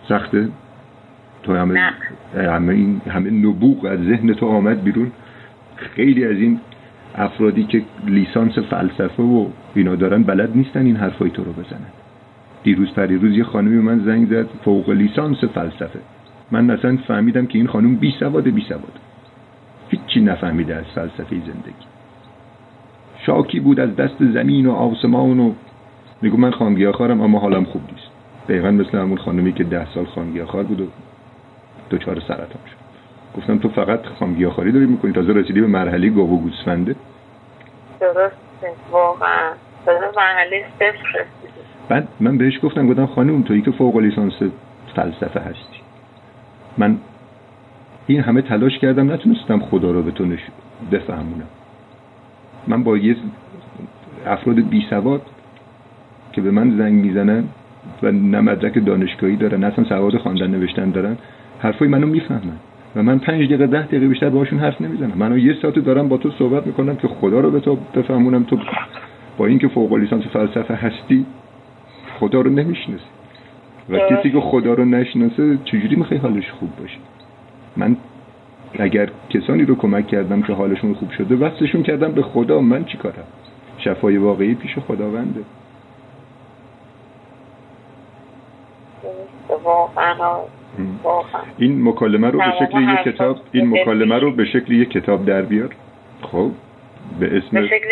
[0.09, 0.49] سخته؟
[1.47, 1.93] تو همه
[2.37, 5.13] همه این همه نبوغ از ذهن تو آمد بیرون.
[5.77, 6.61] خیلی از این
[7.15, 11.91] افرادی که لیسانس فلسفه و اینا دارن بلد نیستن این حرفای تو رو بزنن.
[12.63, 16.01] دیروز پریروز یه خانمی من زنگ زد فوق لیسانس فلسفه.
[16.51, 18.99] من اصلا فهمیدم که این خانم بی سواد بی سواد
[19.89, 21.87] هیچی نفهمیده از فلسفه زندگی.
[23.27, 25.53] شاکی بود از دست زمین و آسمان و
[26.23, 28.11] میگو من خانگیاخارم اما حالم خوب نیست.
[28.49, 30.87] دقیقا مثل همون خانمی که ده سال خانگیاخار بود و
[31.91, 32.87] دچار سرطان شد.
[33.37, 36.97] گفتم تو فقط خانگیاخاری داری می‌کنی؟ تازه رسیدی به مرحله گاو و گوسفنده؟
[38.01, 38.37] درسته.
[38.91, 39.53] واقعا.
[40.16, 41.24] مرحله صفر
[41.89, 44.32] بعد من بهش گفتم گفتم خانم تویی که فوق لیسانس
[44.97, 45.80] فلسفه هستی.
[46.78, 46.97] من
[48.07, 50.24] این همه تلاش کردم نتونستم خدا رو به تو.
[50.93, 51.49] بفهمونم.
[52.66, 53.16] من با یه
[54.26, 55.22] افراد بی سواد
[56.32, 57.45] که به من زنگ می‌زنن
[58.03, 61.16] و نه مدرک دانشگاهی دارن نه اصلا سواد خواندن نوشتن دارن
[61.59, 62.59] حرفای منو می‌فهمن.
[62.97, 65.13] و من پنج دقیقه ده دقیقه بیشتر باشون حرف نمی‌زنم.
[65.17, 68.45] منو یه ساعت دارم با تو صحبت می‌کنم که خدا رو به تو بفهمونم.
[68.45, 68.59] تو
[69.39, 71.27] با اینکه فوق لیسانس فلسفه هستی
[72.21, 73.05] خدا رو نمی‌شناسی.
[73.89, 76.99] و کسی که خدا رو نشناسه چجوری می‌خوای حالش خوب باشه؟
[77.77, 77.97] من
[78.79, 82.61] اگر کسانی رو کمک کردم که حالشون خوب شده وصلشون کردم به خدا.
[82.61, 83.25] من چی کارم؟
[83.79, 85.41] شفای واقعی پیش خداونده.
[91.59, 95.43] این مکالمه رو به شکل یک کتاب این مکالمه رو به شکل یک کتاب در
[95.43, 95.68] بیار.
[96.22, 96.51] خب
[97.20, 97.89] به اسم به شکل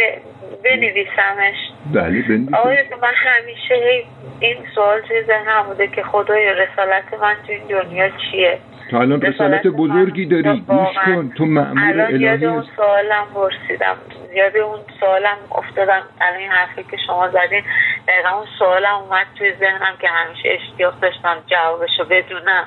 [0.65, 1.57] بنویسمش.
[1.95, 4.05] بله بنویسم آقای من همیشه
[4.41, 8.59] این سوال توی ذهنم بوده که خدای رسالت من تو این دنیا چیه؟
[8.95, 10.61] تو الان رسالت بزرگی داری.
[10.61, 11.29] گوش کن.
[11.29, 13.97] تو معمور الهی یاد اون سوالم پرسیدم.
[14.37, 16.03] یاد اون سوالم افتادم.
[16.21, 17.63] الان این حرفی که شما زدین
[18.09, 22.65] دقیقا اون سوالم اومد توی ذهنم که همیشه اشتیاق داشتم جوابشو بدونم.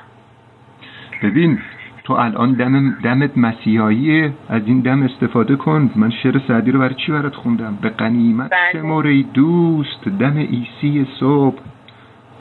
[1.22, 1.58] ببین
[2.04, 5.90] تو الان دم دمت مسیحایی از این دم استفاده کن.
[5.96, 8.82] من شعر سعدی رو برای چی برات خوندم؟ به قنیمت بله.
[8.82, 10.08] موری دوست.
[10.20, 11.58] دم ایسی صبح.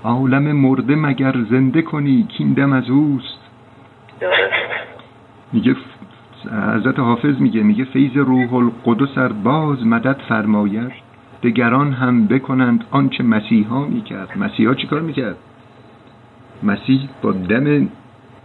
[0.04, 3.47] عالم مرده مگر زنده کنی؟ کیندم از اوست.
[5.54, 5.76] میگه
[6.76, 10.92] حضرت حافظ میگه میگه فیض روح القدس ار باز مدد فرماید
[11.44, 14.30] دگران هم بکنند آنچه مسیحا می‌کرد.
[14.36, 15.36] مسیحا چیکار می‌کرد؟
[16.64, 17.90] مسیح با دم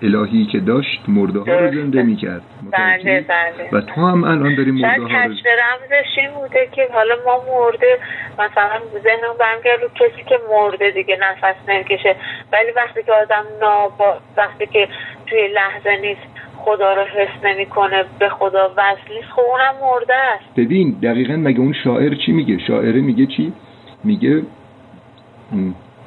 [0.03, 2.43] الهی که داشت مرده ها رو زنده می‌کرد.
[2.73, 3.69] بله بله.
[3.73, 7.43] و تو هم الان داری مرده ها رو کشف رمزش این بوده که حالا ما
[7.53, 7.99] مرده
[8.35, 12.17] مثلا ذهنم برمیگرد رو کسی که مرده دیگه نفس نمی‌کشه.
[12.53, 14.89] ولی وقتی که آدم نابا وقتی که
[15.33, 16.21] توی لحظه نیست.
[16.57, 18.05] خدا رو حس نمی‌کنه.
[18.19, 19.29] به خدا وصل نیست.
[19.29, 20.55] خب اونم مرده است.
[20.57, 23.53] ببین دقیقا مگه اون شاعر چی میگه؟ شاعره میگه چی؟
[24.05, 24.43] میگه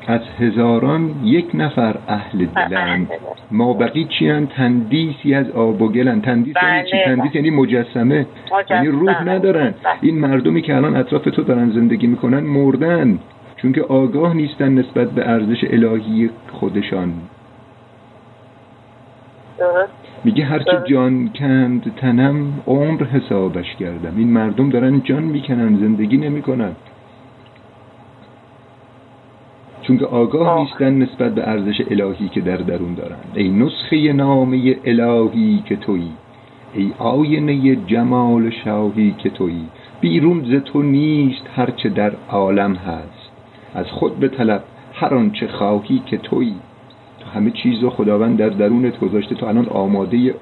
[0.07, 3.07] از هزاران یک نفر اهل دلند.
[3.51, 8.25] ما بقی چیان؟ تندیسی از آب و گلن تندیس یعنی چی؟ بله، تندیس یعنی مجسمه.
[8.69, 9.31] یعنی روح مجسمه.
[9.31, 9.73] ندارن.
[9.83, 9.93] بله.
[10.01, 13.19] این مردمی که الان اطراف تو دارن زندگی می‌کنن مردن.
[13.57, 17.13] چون که آگاه نیستن نسبت به ارزش الهی خودشان.
[20.23, 20.85] میگه هرچه درست.
[20.85, 24.13] جان کند تنم عمر حسابش کردم.
[24.17, 26.71] این مردم دارن جان می‌کنن زندگی نمی‌کنن.
[29.81, 30.59] چون که آگاه آه.
[30.59, 33.15] نیستن نسبت به ارزش الهی که در درون دارن.
[33.35, 36.11] ای نسخه نامه الهی که تویی
[36.73, 39.67] ای آینه جمال شاهی که تویی.
[40.01, 43.31] بیرون ز تو نیست هرچه در عالم هست.
[43.75, 46.51] از خود به طلب هر آنچه خواهی که تویی.
[46.51, 46.74] تو
[47.35, 50.35] همه چیز رو خداوند در درونت گذاشته تو الان آماده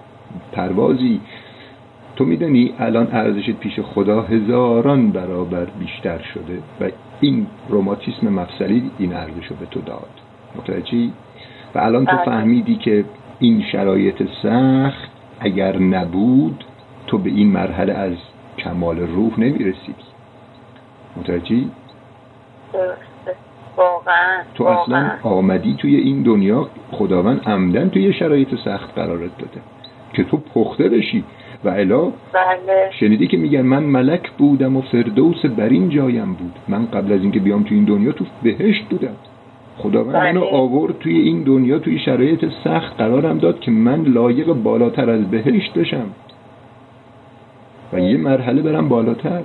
[0.51, 1.21] پروازی
[2.15, 6.89] تو می‌دونی الان ارزشت پیش خدا هزاران برابر بیشتر شده و
[7.21, 10.09] این روماتیسم مفصلی این ارزش رو به تو داد
[10.55, 11.13] متوجهی؟
[11.75, 12.25] و الان تو بله.
[12.25, 13.05] فهمیدی که
[13.39, 16.63] این شرایط سخت اگر نبود
[17.07, 18.13] تو به این مرحله از
[18.57, 20.03] کمال روح نمی‌رسیدی
[21.17, 21.69] متوجهی؟
[23.78, 25.11] واقعا تو اصلا.
[25.24, 29.61] آمدی توی این دنیا خداوند عمدن توی شرایط سخت قرارت داده.
[30.13, 31.24] که تو پخته بشی.
[31.63, 32.91] و الا بله.
[32.99, 36.53] شنیدی که میگن من ملک بودم و فردوس بر این جایم بود.
[36.67, 39.15] من قبل از اینکه بیام توی این دنیا تو بهشت بودم.
[39.78, 40.32] خداوند بله.
[40.32, 45.32] منو آورد توی این دنیا توی شرایط سخت قرارم داد که من لایق بالاتر از
[45.32, 46.05] بهشت بشم.
[47.93, 49.41] و یه مرحله برم بالاتر.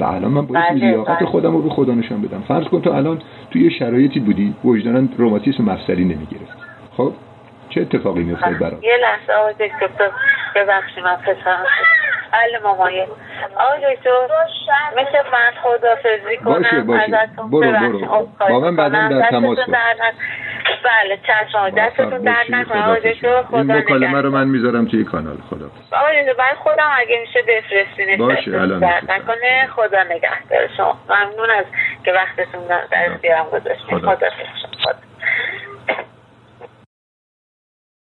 [0.00, 1.28] و الان من باید بله، لیاقت بله.
[1.28, 5.64] خودم رو به خدا نشان بدم فرض کن تو الان توی شرایطی بودی وجدانا روماتیسم
[5.64, 6.58] مفصلی نمی‌گرفت
[6.96, 7.12] خب
[7.70, 10.10] چه اتفاقی میافتاد برات یه لحظه آقای دکتر
[10.56, 11.66] ببخشید من پسرم
[12.32, 13.06] بله مامایه
[13.56, 14.10] آقای دکتر
[14.96, 17.30] میشه من خدافزی کنم باشه، باشه.
[17.36, 17.60] برو،.
[17.60, 17.98] برو.
[17.98, 19.08] عذرخواهی با من بعداً.
[19.08, 19.66] در تماس باش.
[20.84, 22.82] بله چشم دستتون در موفق نکنه.
[22.82, 24.20] آقای خدا این مکالمه.
[24.20, 28.84] رو من می‌ذارم توی کانال خدا آقای دکتر برای خودم اگه میشه بفرستین باشه، الان.
[28.84, 30.68] نکنه خدا نگهدار.
[30.76, 31.64] شما ممنون از
[32.04, 33.98] که وقتتون در اختیارم گذاشتین.
[33.98, 34.16] خدا.
[34.16, 34.28] خدا
[34.82, 34.94] خدا.